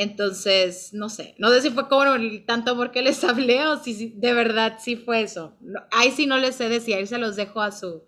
[0.00, 3.78] Entonces, no sé, no sé si fue como el tanto amor que les hablé o
[3.82, 5.56] si de verdad sí fue eso.
[5.90, 8.04] ahí sí no les sé decir, ahí se los dejo a su,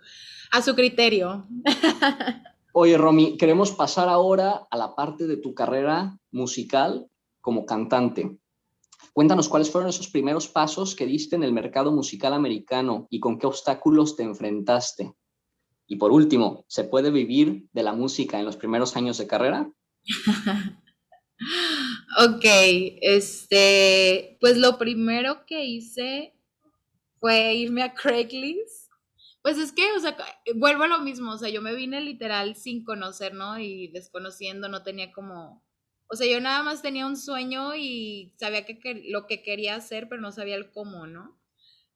[0.52, 1.48] a su criterio.
[2.74, 7.08] Oye, Romy, queremos pasar ahora a la parte de tu carrera musical
[7.40, 8.38] como cantante.
[9.12, 13.36] Cuéntanos cuáles fueron esos primeros pasos que diste en el mercado musical americano y con
[13.36, 15.12] qué obstáculos te enfrentaste.
[15.88, 19.72] Y por último, ¿se puede vivir de la música en los primeros años de carrera?
[22.18, 22.44] ok,
[23.02, 26.34] este, pues lo primero que hice
[27.20, 28.90] fue irme a Craigslist
[29.42, 32.00] pues es que, o sea, eh, vuelvo a lo mismo, o sea, yo me vine
[32.00, 33.58] literal sin conocer, ¿no?
[33.58, 35.64] Y desconociendo, no tenía como,
[36.08, 40.08] o sea, yo nada más tenía un sueño y sabía que, lo que quería hacer,
[40.08, 41.38] pero no sabía el cómo, ¿no?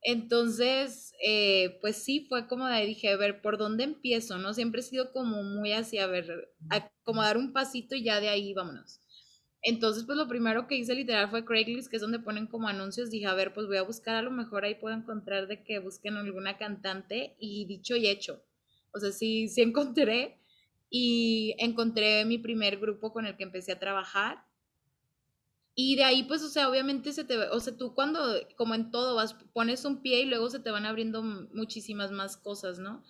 [0.02, 4.38] Entonces, eh, pues sí, fue como de ahí dije, a ver, ¿por dónde empiezo?
[4.38, 4.54] ¿No?
[4.54, 6.52] Siempre he sido como muy así, a ver,
[7.04, 9.00] como dar un pasito y ya de ahí vámonos.
[9.66, 13.11] Entonces, pues lo primero que hice literal fue Craigslist, que es donde ponen como anuncios.
[13.11, 15.79] Dije, a ver, pues voy a buscar, a lo mejor ahí puedo encontrar de que
[15.79, 18.44] busquen alguna cantante y dicho y hecho.
[18.92, 20.38] O sea, sí, sí encontré
[20.90, 24.44] y encontré mi primer grupo con el que empecé a trabajar.
[25.74, 28.20] Y de ahí, pues, o sea, obviamente se te, o sea, tú cuando,
[28.57, 32.37] como en todo, vas, pones un pie y luego se te van abriendo muchísimas más
[32.37, 33.03] cosas, ¿no?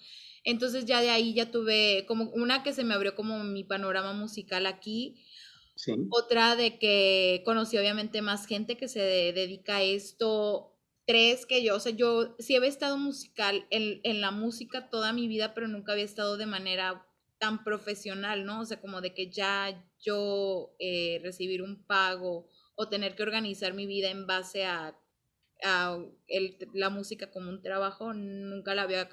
[0.44, 4.12] Entonces ya de ahí ya tuve como una que se me abrió como mi panorama
[4.12, 5.16] musical aquí
[6.08, 10.70] otra de que conocí obviamente más gente que se dedica a esto.
[11.06, 15.12] Tres, que yo, o sea, yo sí había estado musical en, en la música toda
[15.12, 17.06] mi vida, pero nunca había estado de manera
[17.38, 18.60] tan profesional, ¿no?
[18.60, 23.74] O sea, como de que ya yo eh, recibir un pago o tener que organizar
[23.74, 24.98] mi vida en base a,
[25.62, 29.08] a el, la música como un trabajo, nunca la había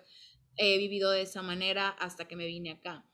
[0.57, 3.05] eh, vivido de esa manera hasta que me vine acá.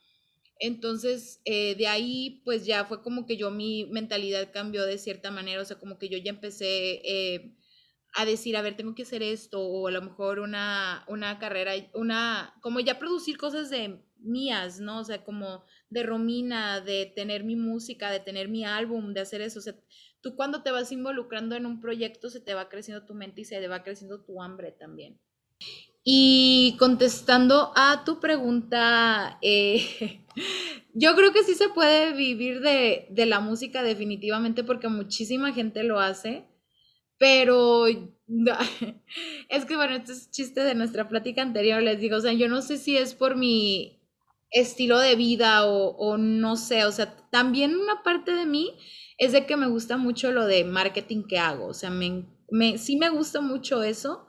[0.60, 5.32] Entonces, eh, de ahí, pues ya fue como que yo mi mentalidad cambió de cierta
[5.32, 7.56] manera, o sea, como que yo ya empecé eh,
[8.16, 11.74] a decir, a ver, tengo que hacer esto, o a lo mejor una, una carrera,
[11.94, 15.00] una, como ya producir cosas de mías, ¿no?
[15.00, 19.42] O sea, como de Romina, de tener mi música, de tener mi álbum, de hacer
[19.42, 19.60] eso.
[19.60, 19.76] O sea,
[20.22, 23.46] tú cuando te vas involucrando en un proyecto se te va creciendo tu mente y
[23.46, 25.20] se te va creciendo tu hambre también.
[26.10, 30.22] Y contestando a tu pregunta, eh,
[30.94, 35.84] yo creo que sí se puede vivir de, de, la música definitivamente porque muchísima gente
[35.84, 36.46] lo hace,
[37.18, 37.88] pero
[39.50, 42.48] es que bueno, este es chiste de nuestra plática anterior, les digo, o sea, yo
[42.48, 44.00] no sé si es por mi
[44.50, 48.72] estilo de vida o, o no sé, o sea, también una parte de mí
[49.18, 52.78] es de que me gusta mucho lo de marketing que hago, o sea, me, me,
[52.78, 54.27] sí me gusta mucho eso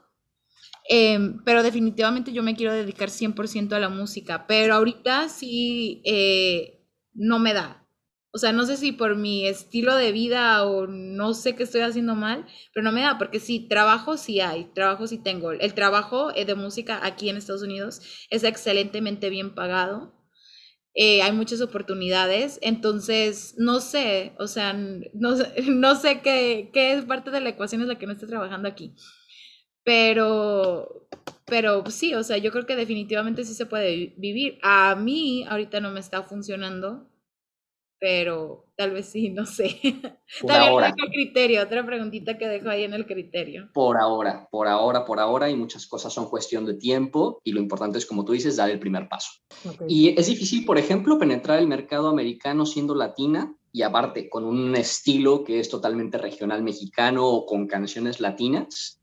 [0.91, 6.83] Em, pero definitivamente yo me quiero dedicar 100% a la música, pero ahorita sí eh,
[7.13, 7.87] no me da.
[8.31, 11.81] O sea, no sé si por mi estilo de vida o no sé qué estoy
[11.81, 15.51] haciendo mal, pero no me da, porque sí, trabajo sí hay, trabajo sí tengo.
[15.51, 20.15] El trabajo eh, de música aquí en Estados Unidos es excelentemente bien pagado.
[20.95, 25.35] Eh, hay muchas oportunidades, entonces no sé, o sea, no,
[25.67, 28.95] no sé qué, qué parte de la ecuación es la que no estoy trabajando aquí.
[29.83, 31.07] Pero,
[31.45, 34.59] pero sí, o sea, yo creo que definitivamente sí se puede vivir.
[34.61, 37.09] A mí ahorita no me está funcionando,
[37.99, 39.77] pero tal vez sí, no sé.
[40.41, 40.93] Por ahora.
[40.95, 43.69] el criterio, otra preguntita que dejo ahí en el criterio.
[43.73, 47.59] Por ahora, por ahora, por ahora, y muchas cosas son cuestión de tiempo, y lo
[47.59, 49.31] importante es, como tú dices, dar el primer paso.
[49.87, 54.75] Y es difícil, por ejemplo, penetrar el mercado americano siendo latina, y aparte con un
[54.75, 58.98] estilo que es totalmente regional mexicano o con canciones latinas,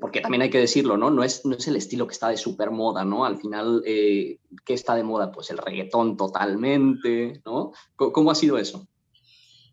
[0.00, 1.10] porque también hay que decirlo, ¿no?
[1.10, 3.24] No es, no es el estilo que está de super moda, ¿no?
[3.24, 5.30] Al final, eh, ¿qué está de moda?
[5.32, 7.72] Pues el reggaetón totalmente, ¿no?
[7.96, 8.88] ¿Cómo, ha sido eso?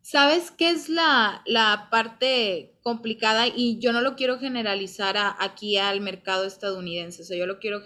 [0.01, 3.47] ¿Sabes qué es la, la, parte complicada?
[3.47, 7.81] Y yo no lo quiero generalizar aquí al mercado estadounidense, o sea, yo lo quiero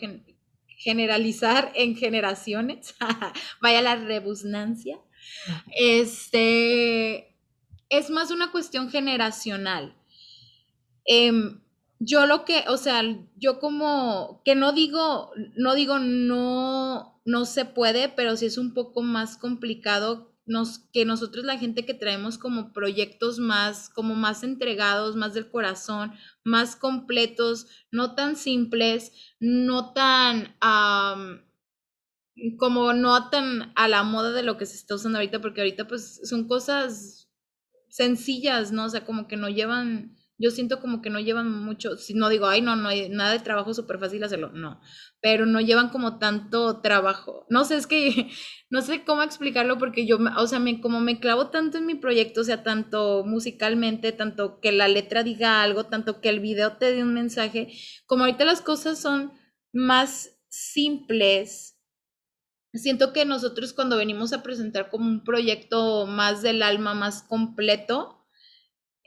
[0.78, 2.95] generalizar en generaciones,
[3.62, 5.00] vaya la rebusnancia.
[5.78, 7.36] Este,
[7.89, 9.95] es más una cuestión generacional.
[11.06, 11.32] Eh,
[12.00, 13.02] yo lo que, o sea,
[13.36, 18.74] yo como que no digo, no digo no, no se puede, pero sí es un
[18.74, 24.44] poco más complicado nos, que nosotros la gente que traemos como proyectos más, como más
[24.44, 30.56] entregados, más del corazón, más completos, no tan simples, no tan,
[32.58, 35.88] como no tan a la moda de lo que se está usando ahorita, porque ahorita
[35.88, 37.30] pues son cosas
[37.90, 38.86] sencillas, ¿no?
[38.86, 42.48] O sea, como que no llevan yo siento como que no llevan mucho, no digo,
[42.48, 44.82] ay, no, no hay nada de trabajo súper fácil hacerlo, no,
[45.21, 47.45] pero no llevan como tanto trabajo.
[47.50, 48.30] No sé, es que
[48.69, 51.95] no sé cómo explicarlo porque yo, o sea, me, como me clavo tanto en mi
[51.95, 56.78] proyecto, o sea, tanto musicalmente, tanto que la letra diga algo, tanto que el video
[56.78, 57.69] te dé un mensaje,
[58.06, 59.32] como ahorita las cosas son
[59.71, 61.78] más simples.
[62.74, 68.25] Siento que nosotros cuando venimos a presentar como un proyecto más del alma, más completo,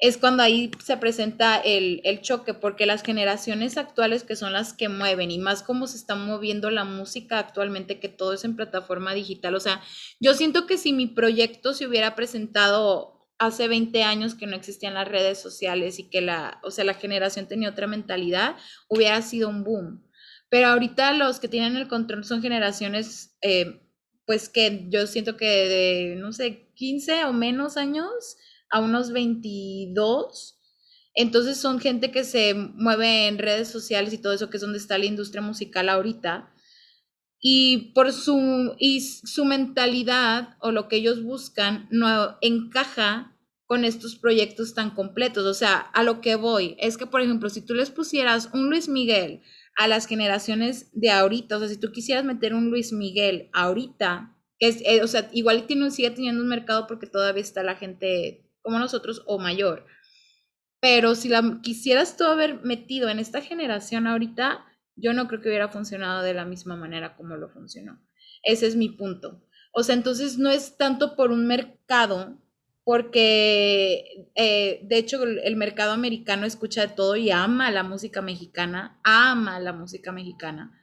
[0.00, 4.88] es cuando ahí se presenta el, choque, porque las generaciones actuales que son las que
[4.88, 9.12] mueven y más cómo se está moviendo la música actualmente, que todo es en plataforma
[9.12, 9.56] digital.
[9.56, 9.82] O sea,
[10.20, 14.94] yo siento que si mi proyecto se hubiera presentado hace 20 años que no existían
[14.94, 18.56] las redes sociales y que la, o sea, la generación tenía otra mentalidad,
[18.88, 20.04] hubiera sido un boom.
[20.48, 23.80] Pero ahorita los que tienen el control son generaciones, eh,
[24.26, 28.37] pues que yo siento que de, no sé, 15 o menos años
[28.70, 30.59] a unos 22.
[31.14, 34.78] Entonces son gente que se mueve en redes sociales y todo eso, que es donde
[34.78, 36.52] está la industria musical ahorita.
[37.40, 43.37] Y por su, y su mentalidad o lo que ellos buscan no encaja
[43.68, 45.44] con estos proyectos tan completos.
[45.44, 48.70] O sea, a lo que voy es que, por ejemplo, si tú les pusieras un
[48.70, 49.42] Luis Miguel
[49.76, 54.37] a las generaciones de ahorita, o sea, si tú quisieras meter un Luis Miguel ahorita,
[54.59, 57.76] que es, eh, o sea, igual tiene, sigue teniendo un mercado porque todavía está la
[57.76, 59.86] gente como nosotros o mayor.
[60.80, 64.64] Pero si la quisieras tú haber metido en esta generación ahorita,
[64.96, 68.00] yo no creo que hubiera funcionado de la misma manera como lo funcionó.
[68.42, 69.42] Ese es mi punto.
[69.72, 72.38] O sea, entonces no es tanto por un mercado,
[72.84, 78.98] porque eh, de hecho el, mercado americano escucha de todo y ama la música mexicana,
[79.04, 80.80] ama la música mexicana.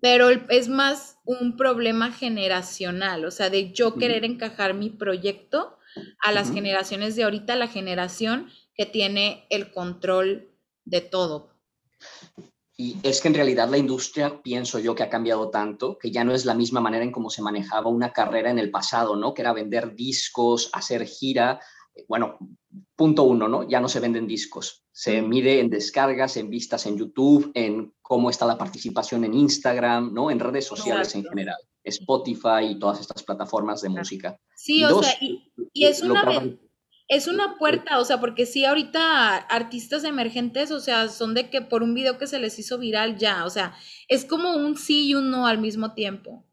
[0.00, 5.76] Pero es más un problema generacional, o sea, de yo querer encajar mi proyecto
[6.20, 10.50] a las generaciones de ahorita, la generación que tiene el control
[10.84, 11.52] de todo.
[12.76, 16.24] Y es que en realidad la industria, pienso yo, que ha cambiado tanto, que ya
[16.24, 19.34] no es la misma manera en cómo se manejaba una carrera en el pasado, ¿no?
[19.34, 21.60] Que era vender discos, hacer gira.
[22.08, 22.38] bueno,
[22.96, 23.68] punto uno, ¿no?
[23.68, 24.84] Ya no se venden discos.
[24.90, 30.12] Se mide en descargas, en vistas en YouTube, en cómo está la participación en Instagram,
[30.12, 30.30] ¿no?
[30.30, 31.58] En redes sociales en general.
[31.84, 34.38] Spotify y todas estas plataformas de música.
[34.56, 36.24] Sí, o sea, y, es una...
[37.08, 41.60] Es una puerta, o sea, porque sí, ahorita artistas emergentes, o sea, son de que
[41.60, 43.74] por un video que se les hizo viral ya, o sea,
[44.08, 46.46] es como un sí y un no al mismo tiempo,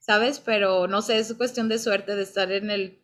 [0.00, 0.38] ¿sabes?
[0.38, 3.00] Pero no sé, es cuestión de suerte de estar en el,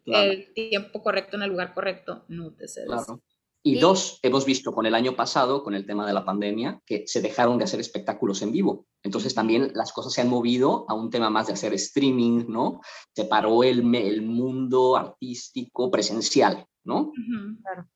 [0.55, 2.85] tiempo correcto, en el lugar correcto, no te sé.
[2.85, 3.23] Claro.
[3.69, 7.07] Y dos, hemos visto con el año pasado, con el tema de la pandemia, que
[7.07, 8.87] se dejaron de hacer espectáculos en vivo.
[9.03, 12.81] Entonces también las cosas se han movido a un tema más de hacer streaming, ¿no?
[13.15, 17.13] Se paró el, el mundo artístico presencial, ¿no?
[17.61, 17.87] Claro.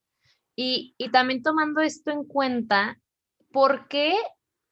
[0.55, 2.99] Y, y también tomando esto en cuenta,
[3.51, 4.15] ¿por qué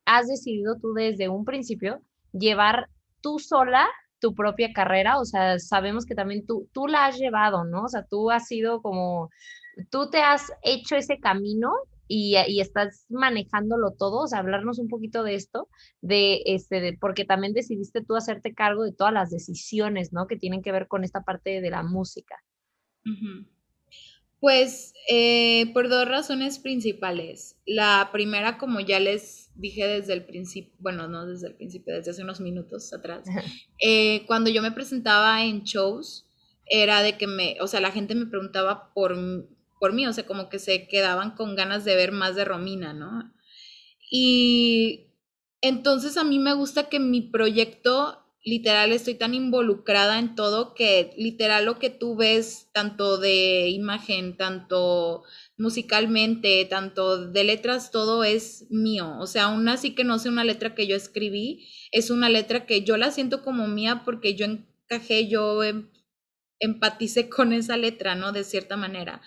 [0.04, 2.90] has decidido tú desde un principio llevar
[3.22, 3.88] tú sola
[4.20, 5.18] tu propia carrera?
[5.18, 7.84] O sea, sabemos que también tú, tú la has llevado, ¿no?
[7.84, 9.30] O sea, tú has sido como
[9.90, 11.72] tú te has hecho ese camino
[12.12, 15.68] y, estás manejándolo todo, o sea, hablarnos un poquito de esto,
[16.00, 20.26] de este, porque también decidiste tú hacerte cargo de todas las decisiones, ¿no?
[20.26, 22.36] Que tienen que ver con esta parte de la música.
[24.40, 27.56] Pues eh, por dos razones principales.
[27.64, 32.10] La primera, como ya les dije desde el principio, bueno, no desde el principio, desde
[32.10, 33.24] hace unos minutos atrás,
[33.80, 36.26] eh, cuando yo me presentaba en shows,
[36.66, 39.14] era de que me, o sea, la gente me preguntaba por,
[39.80, 42.92] por mí, o sea, como que se quedaban con ganas de ver más de Romina,
[42.92, 43.32] ¿no?
[44.10, 45.06] Y
[45.62, 51.12] entonces a mí me gusta que mi proyecto, literal, estoy tan involucrada en todo que
[51.16, 55.22] literal lo que tú ves, tanto de imagen, tanto
[55.56, 59.16] musicalmente, tanto de letras, todo es mío.
[59.18, 62.66] O sea, aún así que no sea una letra que yo escribí, es una letra
[62.66, 65.88] que yo la siento como mía porque yo encajé, yo em,
[66.58, 68.32] empaticé con esa letra, ¿no?
[68.32, 69.22] De cierta manera.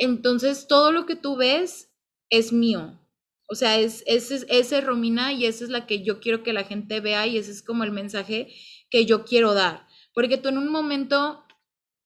[0.00, 1.92] Entonces, todo lo que tú ves
[2.30, 2.98] es mío.
[3.46, 6.64] O sea, es, es, es, Romina y esa es la que yo quiero que la
[6.64, 8.48] gente vea y ese es como el mensaje
[8.88, 9.86] que yo quiero dar.
[10.14, 11.44] Porque tú en un momento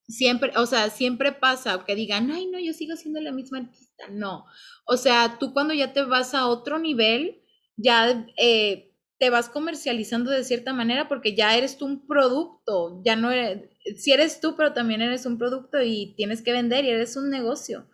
[0.08, 4.08] siempre, o sea, siempre pasa que digan, ay, no, yo sigo siendo la misma artista.
[4.10, 4.46] No.
[4.86, 7.42] O sea, tú cuando ya te vas a otro nivel,
[7.76, 13.16] ya eh, te vas comercializando de cierta manera porque ya eres tú un producto, ya
[13.16, 16.90] no eres, si eres tú, pero también eres un producto y tienes que vender y
[16.90, 17.88] eres un negocio.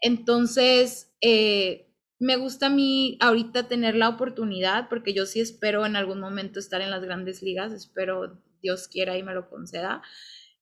[0.00, 1.88] Entonces, eh,
[2.18, 6.58] me gusta a mí ahorita tener la oportunidad, porque yo sí espero en algún momento
[6.58, 10.02] estar en las grandes ligas, espero Dios quiera y me lo conceda,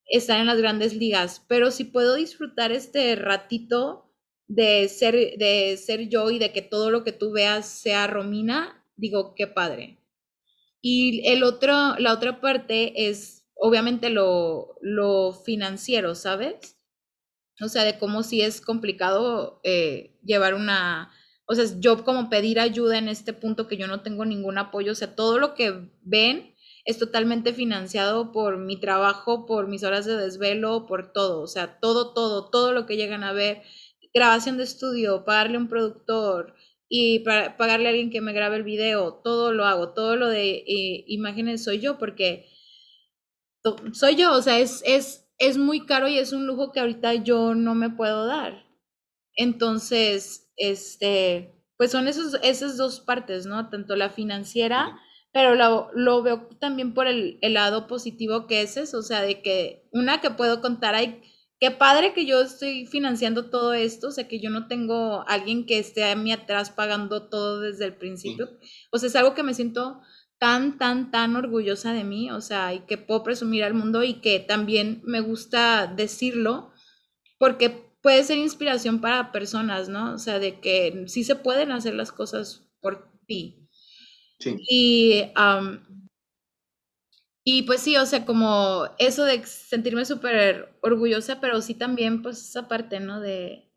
[0.06, 4.12] estar en las grandes ligas, pero si puedo disfrutar este ratito
[4.48, 8.84] de ser, de ser yo y de que todo lo que tú veas sea Romina,
[8.96, 9.98] digo, qué padre.
[10.80, 16.78] Y el otro, la otra parte es obviamente lo, lo financiero, ¿sabes?
[17.60, 21.10] O sea, de cómo sí es complicado eh, llevar una,
[21.46, 24.92] o sea, yo como pedir ayuda en este punto que yo no tengo ningún apoyo,
[24.92, 30.04] o sea, todo lo que ven es totalmente financiado por mi trabajo, por mis horas
[30.04, 33.62] de desvelo, por todo, o sea, todo, todo, todo lo que llegan a ver,
[34.12, 36.54] grabación de estudio, pagarle un productor
[36.88, 40.28] y para pagarle a alguien que me grabe el video, todo lo hago, todo lo
[40.28, 42.48] de eh, imágenes soy yo porque
[43.92, 47.14] soy yo, o sea, es, es, es muy caro y es un lujo que ahorita
[47.14, 48.64] yo no me puedo dar.
[49.34, 53.68] Entonces, este, pues son esos, esas dos partes, ¿no?
[53.68, 54.98] Tanto la financiera,
[55.32, 59.20] pero lo, lo veo también por el, el, lado positivo que es eso, o sea,
[59.20, 61.22] de que una que puedo contar, hay,
[61.60, 65.66] qué padre que yo estoy financiando todo esto, o sea, que yo no tengo alguien
[65.66, 68.48] que esté a mí atrás pagando todo desde el principio,
[68.92, 70.00] o sea, es algo que me siento
[70.38, 74.14] tan, tan, tan orgullosa de mí, o sea, y que puedo presumir al mundo y
[74.14, 76.72] que también me gusta decirlo,
[77.38, 77.70] porque
[78.02, 80.14] puede ser inspiración para personas, ¿no?
[80.14, 83.68] O sea, de que sí se pueden hacer las cosas por ti.
[84.38, 84.56] Sí.
[84.68, 85.22] Y,
[87.48, 92.40] y pues sí, o sea, como eso de sentirme súper orgullosa, pero sí también, pues
[92.40, 93.20] esa parte, ¿no?
[93.20, 93.70] De,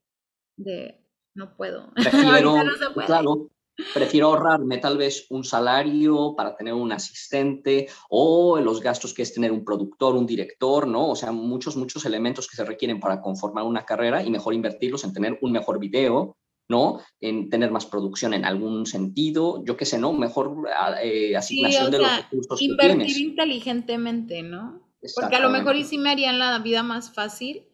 [0.57, 1.05] de
[1.35, 1.93] no puedo.
[2.43, 3.05] no puede.
[3.05, 3.51] Claro,
[3.93, 9.33] Prefiero ahorrarme tal vez un salario para tener un asistente o los gastos que es
[9.33, 11.09] tener un productor, un director, ¿no?
[11.09, 15.03] O sea, muchos, muchos elementos que se requieren para conformar una carrera y mejor invertirlos
[15.03, 16.35] en tener un mejor video,
[16.69, 17.01] ¿no?
[17.19, 20.13] En tener más producción en algún sentido, yo qué sé, ¿no?
[20.13, 20.55] Mejor
[21.03, 23.17] eh, asignación de los recursos invertir que tienes.
[23.17, 24.81] inteligentemente, ¿no?
[25.15, 27.69] Porque a lo mejor y sí me harían la vida más fácil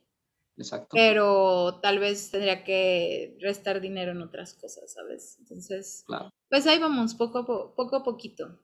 [0.58, 0.90] Exacto.
[0.94, 5.38] Pero tal vez tendría que restar dinero en otras cosas, ¿sabes?
[5.40, 6.06] Entonces,
[6.50, 8.58] pues ahí vamos, poco a, poco a poquito.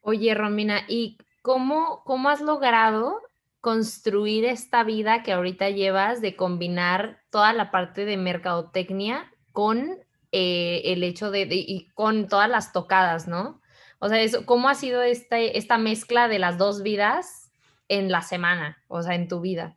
[0.00, 3.20] Oye, Romina, ¿y cómo, cómo has logrado
[3.60, 9.98] construir esta vida que ahorita llevas de combinar toda la parte de mercadotecnia con
[10.30, 13.60] eh, el hecho de, y con todas las tocadas, ¿no?
[13.98, 17.50] O sea, eso, ¿cómo ha sido este, esta mezcla de las dos vidas
[17.88, 19.76] en la semana, o sea, en tu vida?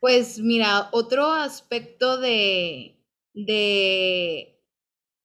[0.00, 2.98] Pues mira, otro aspecto de,
[3.34, 4.60] de,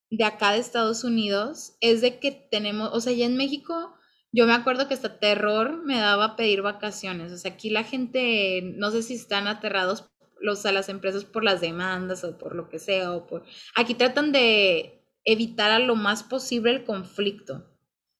[0.10, 3.95] de acá de Estados Unidos es de que tenemos, o sea, ya en México,
[4.32, 7.32] yo me acuerdo que hasta terror me daba pedir vacaciones.
[7.32, 10.10] O sea, aquí la gente, no sé si están aterrados
[10.40, 13.44] los, a las empresas por las demandas o por lo que sea, o por...
[13.76, 17.68] Aquí tratan de evitar a lo más posible el conflicto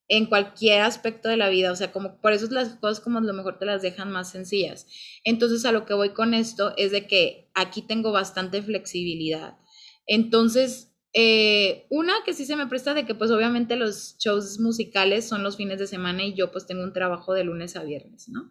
[0.08, 3.22] en cualquier aspecto de la vida, o sea, como por eso las cosas como a
[3.22, 4.86] lo mejor te las dejan más sencillas.
[5.24, 9.58] Entonces, a lo que voy con esto es de que aquí tengo bastante flexibilidad.
[10.06, 15.28] Entonces, eh, una que sí se me presta de que pues obviamente los shows musicales
[15.28, 18.30] son los fines de semana y yo pues tengo un trabajo de lunes a viernes,
[18.30, 18.50] ¿no?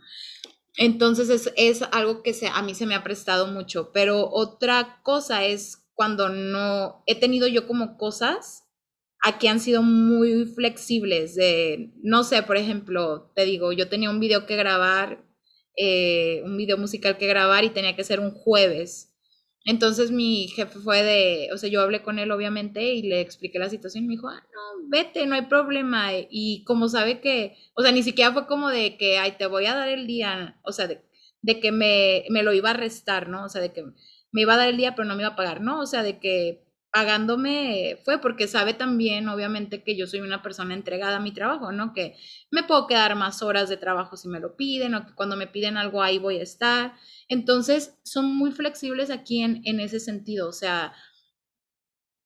[0.76, 5.00] Entonces es, es algo que se, a mí se me ha prestado mucho, pero otra
[5.02, 8.64] cosa es cuando no he tenido yo como cosas
[9.22, 14.20] aquí han sido muy flexibles de, no sé, por ejemplo, te digo, yo tenía un
[14.20, 15.24] video que grabar,
[15.76, 19.09] eh, un video musical que grabar y tenía que ser un jueves.
[19.64, 23.58] Entonces mi jefe fue de, o sea, yo hablé con él obviamente y le expliqué
[23.58, 26.10] la situación y me dijo, ah, no, vete, no hay problema.
[26.14, 29.66] Y como sabe que, o sea, ni siquiera fue como de que, ay, te voy
[29.66, 31.02] a dar el día, o sea, de,
[31.42, 33.44] de que me, me lo iba a restar, ¿no?
[33.44, 33.84] O sea, de que
[34.32, 35.80] me iba a dar el día pero no me iba a pagar, ¿no?
[35.80, 40.74] O sea, de que pagándome fue porque sabe también, obviamente, que yo soy una persona
[40.74, 41.92] entregada a mi trabajo, ¿no?
[41.92, 42.16] Que
[42.50, 45.46] me puedo quedar más horas de trabajo si me lo piden o que cuando me
[45.46, 46.94] piden algo ahí voy a estar.
[47.28, 50.92] Entonces, son muy flexibles aquí en, en ese sentido, o sea,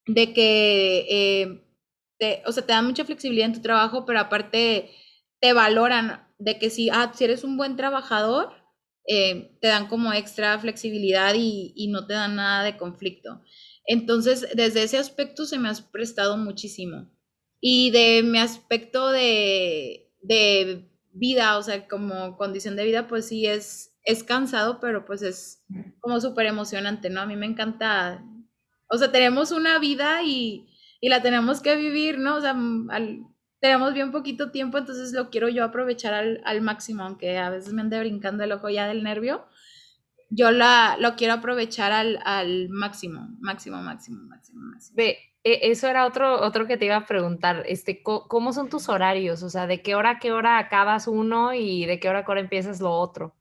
[0.07, 1.61] de que, eh,
[2.19, 4.91] te, o sea, te dan mucha flexibilidad en tu trabajo, pero aparte
[5.41, 8.53] te valoran de que si, ah, si eres un buen trabajador,
[9.07, 13.41] eh, te dan como extra flexibilidad y, y no te dan nada de conflicto.
[13.85, 17.09] Entonces, desde ese aspecto se me ha prestado muchísimo.
[17.61, 23.45] Y de mi aspecto de, de vida, o sea, como condición de vida, pues sí
[23.45, 25.63] es, es cansado, pero pues es
[25.99, 27.21] como súper emocionante, ¿no?
[27.21, 28.23] A mí me encanta,
[28.89, 30.67] o sea, tenemos una vida y,
[30.99, 32.35] y la tenemos que vivir, ¿no?
[32.37, 32.55] O sea,
[33.65, 37.73] tenemos bien poquito tiempo, entonces lo quiero yo aprovechar al, al máximo, aunque a veces
[37.73, 39.47] me ande brincando el ojo ya del nervio,
[40.29, 44.95] yo la, lo quiero aprovechar al, al máximo, máximo, máximo, máximo, máximo.
[44.95, 48.87] Ve, e, eso era otro, otro que te iba a preguntar, este, ¿cómo son tus
[48.87, 49.41] horarios?
[49.41, 52.25] O sea, ¿de qué hora a qué hora acabas uno y de qué hora a
[52.25, 53.35] qué hora empiezas lo otro?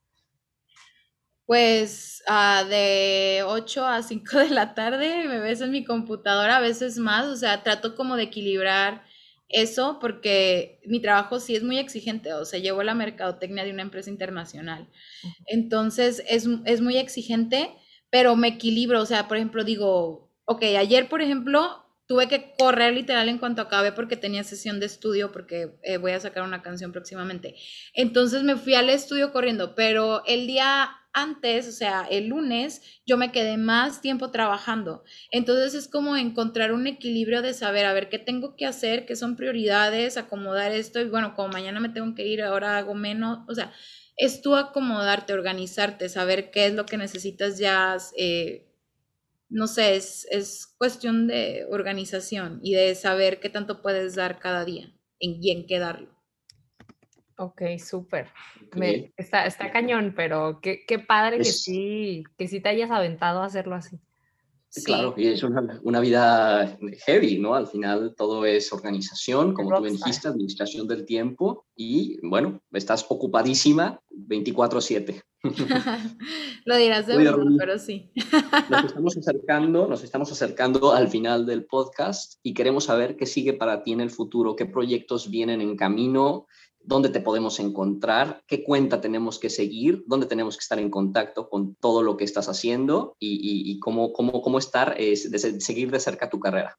[1.44, 6.60] Pues uh, de 8 a 5 de la tarde me ves en mi computadora, a
[6.60, 9.04] veces más, o sea, trato como de equilibrar
[9.48, 13.82] eso porque mi trabajo sí es muy exigente, o sea, llevo la mercadotecnia de una
[13.82, 14.88] empresa internacional.
[15.46, 17.70] Entonces, es, es muy exigente,
[18.10, 22.92] pero me equilibro, o sea, por ejemplo, digo, ok, ayer, por ejemplo, tuve que correr
[22.92, 26.62] literal en cuanto acabé porque tenía sesión de estudio, porque eh, voy a sacar una
[26.62, 27.56] canción próximamente.
[27.94, 33.16] Entonces me fui al estudio corriendo, pero el día antes, o sea, el lunes, yo
[33.16, 35.04] me quedé más tiempo trabajando.
[35.30, 39.16] Entonces es como encontrar un equilibrio de saber, a ver, qué tengo que hacer, qué
[39.16, 43.38] son prioridades, acomodar esto y bueno, como mañana me tengo que ir, ahora hago menos,
[43.48, 43.72] o sea,
[44.16, 48.66] es tú acomodarte, organizarte, saber qué es lo que necesitas ya, eh,
[49.48, 54.64] no sé, es, es, cuestión de organización y de saber qué tanto puedes dar cada
[54.64, 56.13] día y en qué darlo.
[57.36, 58.28] Ok, súper.
[59.16, 63.46] Está, está cañón, pero qué, qué padre que sí, que sí te hayas aventado a
[63.46, 63.98] hacerlo así.
[64.82, 66.76] Claro, y es una, una, vida
[67.06, 67.54] heavy, ¿no?
[67.54, 74.00] Al final todo es organización, como tú dijiste, administración del tiempo y bueno, estás ocupadísima
[74.10, 75.22] 24/7.
[76.64, 78.10] Lo dirás de verdad, pero sí.
[78.68, 83.52] Nos estamos acercando, nos estamos acercando al final del podcast y queremos saber qué sigue
[83.52, 86.48] para ti en el futuro, qué proyectos vienen en camino,
[86.84, 91.48] dónde te podemos encontrar, qué cuenta tenemos que seguir, dónde tenemos que estar en contacto
[91.48, 96.30] con todo lo que estás haciendo y, cómo, cómo, cómo, estar, eh, seguir de cerca
[96.30, 96.78] tu carrera.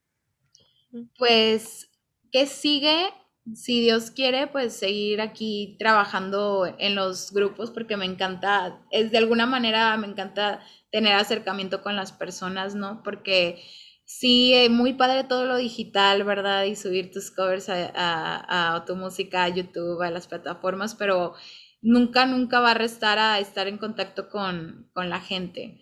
[1.17, 1.89] Pues,
[2.31, 3.09] ¿qué sigue?
[3.53, 9.19] Si Dios quiere, pues seguir aquí trabajando en los grupos porque me encanta, es de
[9.19, 13.03] alguna manera me encanta tener acercamiento con las personas, ¿no?
[13.03, 13.61] Porque
[14.05, 16.65] Sí, eh, muy padre todo lo digital, ¿verdad?
[16.65, 21.33] Y subir tus covers a, tu música a YouTube, a las plataformas, pero
[21.81, 25.81] nunca, nunca va a restar a estar en contacto con, la gente.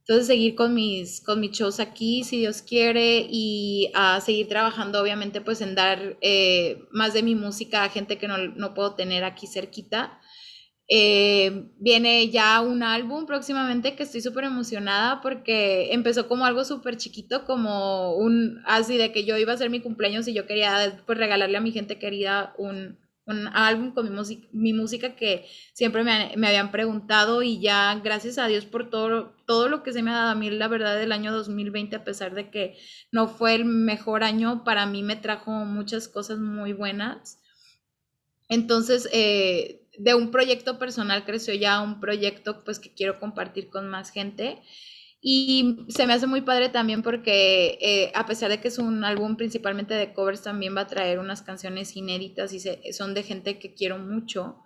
[0.00, 5.00] Entonces, seguir con mis, con mis shows aquí, si Dios quiere, y a seguir trabajando,
[5.00, 8.94] obviamente, pues en dar eh, más de mi música a gente que no, no puedo
[8.94, 10.18] tener aquí cerquita.
[10.92, 16.96] Eh, viene ya un álbum próximamente que estoy súper emocionada porque empezó como algo súper
[16.96, 21.00] chiquito, como un, así de que yo iba a hacer mi cumpleaños y yo quería
[21.06, 24.10] pues regalarle a mi gente querida un, un álbum con
[24.52, 29.36] mi, música, que siempre me, me, habían preguntado y ya gracias a Dios por todo,
[29.46, 32.04] todo lo que se me ha dado a mí, la verdad, del año 2020, a
[32.04, 32.76] pesar de que
[33.12, 37.38] no fue el mejor año, para mí me trajo muchas cosas muy buenas.
[38.48, 43.88] Entonces, eh, de un proyecto personal creció ya un proyecto pues que quiero compartir con
[43.88, 44.62] más gente.
[45.20, 49.04] Y se me hace muy padre también porque eh, a pesar de que es un
[49.04, 53.58] álbum principalmente de covers, también va a traer unas canciones inéditas y son de gente
[53.58, 54.64] que quiero mucho,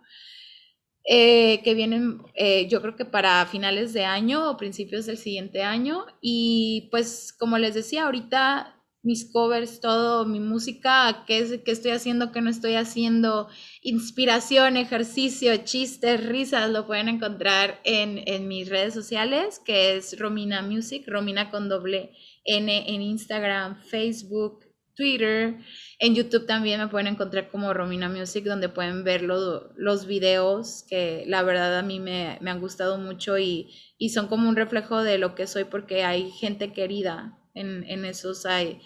[1.04, 5.64] eh, que vienen eh, yo creo que para finales de año o principios del siguiente
[5.64, 6.06] año.
[6.20, 11.92] Y pues como les decía, ahorita mis covers, todo, mi música, qué, es, qué estoy
[11.92, 13.48] haciendo, qué no estoy haciendo,
[13.82, 20.62] inspiración, ejercicio, chistes, risas, lo pueden encontrar en, en, mis redes sociales, que es Romina
[20.62, 22.12] Music, Romina con doble
[22.44, 25.58] N en Instagram, Facebook, Twitter.
[25.98, 31.24] En YouTube también me pueden encontrar como Romina Music, donde pueden ver los videos que
[31.26, 35.02] la verdad a mí me, me han gustado mucho y, y, son como un reflejo
[35.02, 38.80] de lo que soy porque hay gente querida en, en esos, hay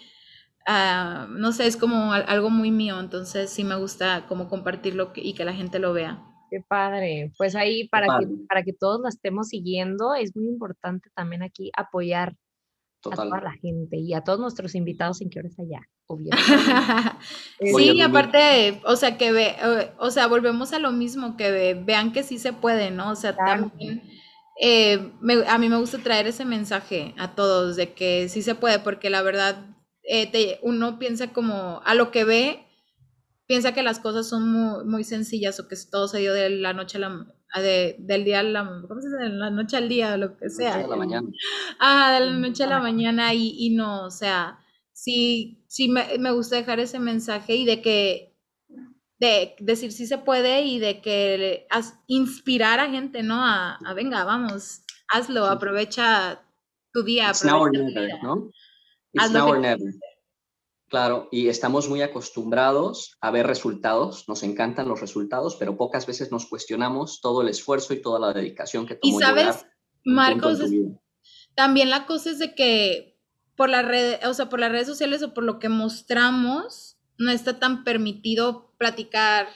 [0.70, 5.32] Ah, no sé, es como algo muy mío, entonces sí me gusta como compartirlo y
[5.32, 6.22] que la gente lo vea.
[6.50, 7.32] Qué padre.
[7.38, 11.70] Pues ahí para que, para que todos la estemos siguiendo, es muy importante también aquí
[11.74, 12.36] apoyar
[13.10, 16.36] a toda la gente y a todos nuestros invitados en que hora allá, obviamente.
[17.60, 19.56] sí, aparte, o sea, que ve,
[19.98, 23.12] o sea, volvemos a lo mismo, que vean que sí se puede, ¿no?
[23.12, 24.02] O sea, también
[24.60, 25.12] eh,
[25.46, 29.10] a mí me gusta traer ese mensaje a todos de que sí se puede, porque
[29.10, 29.66] la verdad
[30.02, 32.66] eh, uno piensa como a lo que ve,
[33.46, 36.72] piensa que las cosas son muy, muy sencillas o que todo se dio de la
[36.72, 39.22] noche a la de, del día a la, ¿cómo se dice?
[39.22, 40.78] De la noche al día, lo que sea.
[40.78, 41.28] De la mañana.
[41.78, 44.58] Ah, de la noche a la mañana y, y no, o sea,
[44.92, 48.36] sí, sí me, me, gusta dejar ese mensaje y de que,
[49.18, 51.66] de decir sí se puede y de que
[52.06, 53.44] inspirar a gente, ¿no?
[53.44, 56.42] A, a venga, vamos, hazlo, aprovecha
[56.92, 57.30] tu día.
[57.30, 58.50] Aprovecha ¿no?
[60.88, 66.32] Claro, y estamos muy acostumbrados a ver resultados, nos encantan los resultados, pero pocas veces
[66.32, 69.66] nos cuestionamos todo el esfuerzo y toda la dedicación que tomó Y sabes,
[70.04, 70.60] Marcos,
[71.54, 73.18] también la cosa es de que
[73.54, 76.87] por la red, o sea, por las redes sociales o por lo que mostramos,
[77.18, 79.48] no está tan permitido platicar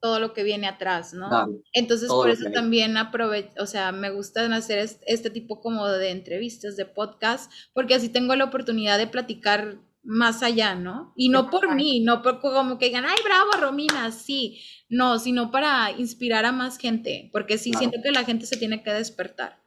[0.00, 1.28] todo lo que viene atrás, ¿no?
[1.72, 6.76] Entonces, por eso también aprovecho, o sea, me gusta hacer este, tipo como de entrevistas,
[6.76, 11.12] de podcast, porque así tengo la oportunidad de platicar más allá, ¿no?
[11.16, 15.50] Y no por mí, no por como que digan, ay, bravo, Romina, sí, no, sino
[15.50, 19.60] para inspirar a más gente, porque sí siento que la gente se tiene que despertar.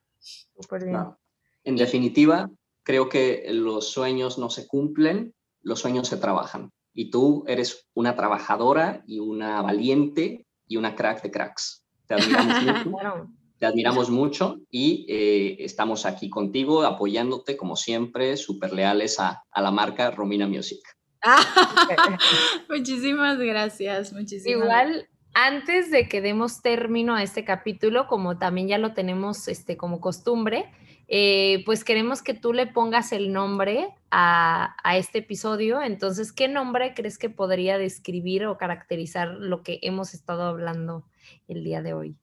[1.66, 2.50] En definitiva,
[2.84, 8.14] creo que los sueños no se cumplen, los sueños se trabajan y tú eres una
[8.14, 11.86] trabajadora y una valiente y una crack de cracks.
[12.06, 13.30] Te admiramos mucho.
[13.58, 19.62] Te admiramos mucho y eh, estamos aquí contigo apoyándote como siempre, súper leales a, a,
[19.62, 20.82] la marca Romina Music.
[22.70, 28.78] muchísimas gracias, muchísimas Igual, antes de que demos término a este capítulo, como también ya
[28.78, 30.70] lo tenemos este, como costumbre,
[31.12, 35.82] eh, pues queremos que tú le pongas el nombre a, este episodio.
[35.82, 41.08] Entonces, ¿qué nombre crees que podría describir o caracterizar lo que hemos estado hablando
[41.48, 42.16] el día de hoy?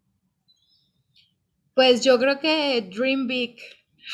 [1.74, 3.58] Pues yo creo que Dream Big.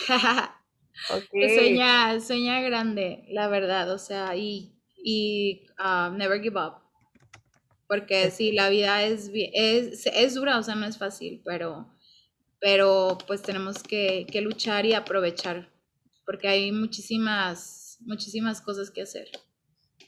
[1.31, 3.93] sueña, sueña grande, la verdad.
[3.93, 6.77] O sea, y, y um, Never Give Up.
[7.87, 11.92] Porque sí, la vida es, es, es dura, o sea, no es fácil, pero
[12.63, 15.69] pero pues tenemos que, luchar y aprovechar,
[16.25, 19.27] porque hay muchísimas, muchísimas cosas que hacer.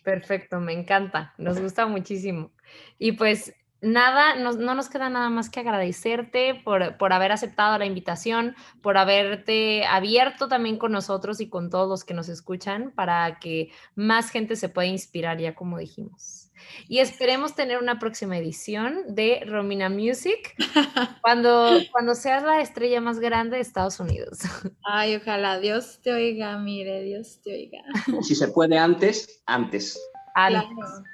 [0.04, 2.52] Perfecto, me encanta, nos gusta muchísimo.
[2.96, 7.86] Y pues nada, no, nos queda nada más que agradecerte por, por, haber aceptado la
[7.86, 13.40] invitación, por haberte abierto también con nosotros y con todos los que nos escuchan para
[13.40, 16.43] que más gente se pueda inspirar, ya como dijimos.
[16.88, 20.54] Y esperemos tener una próxima edición de Romina Music
[21.22, 24.40] cuando, cuando seas la estrella más grande de Estados Unidos.
[24.84, 27.82] Ay, ojalá Dios te oiga, mire, Dios te oiga.
[28.22, 29.98] Si se puede antes, antes.
[30.34, 30.62] Antes.
[30.62, 31.04] Claro.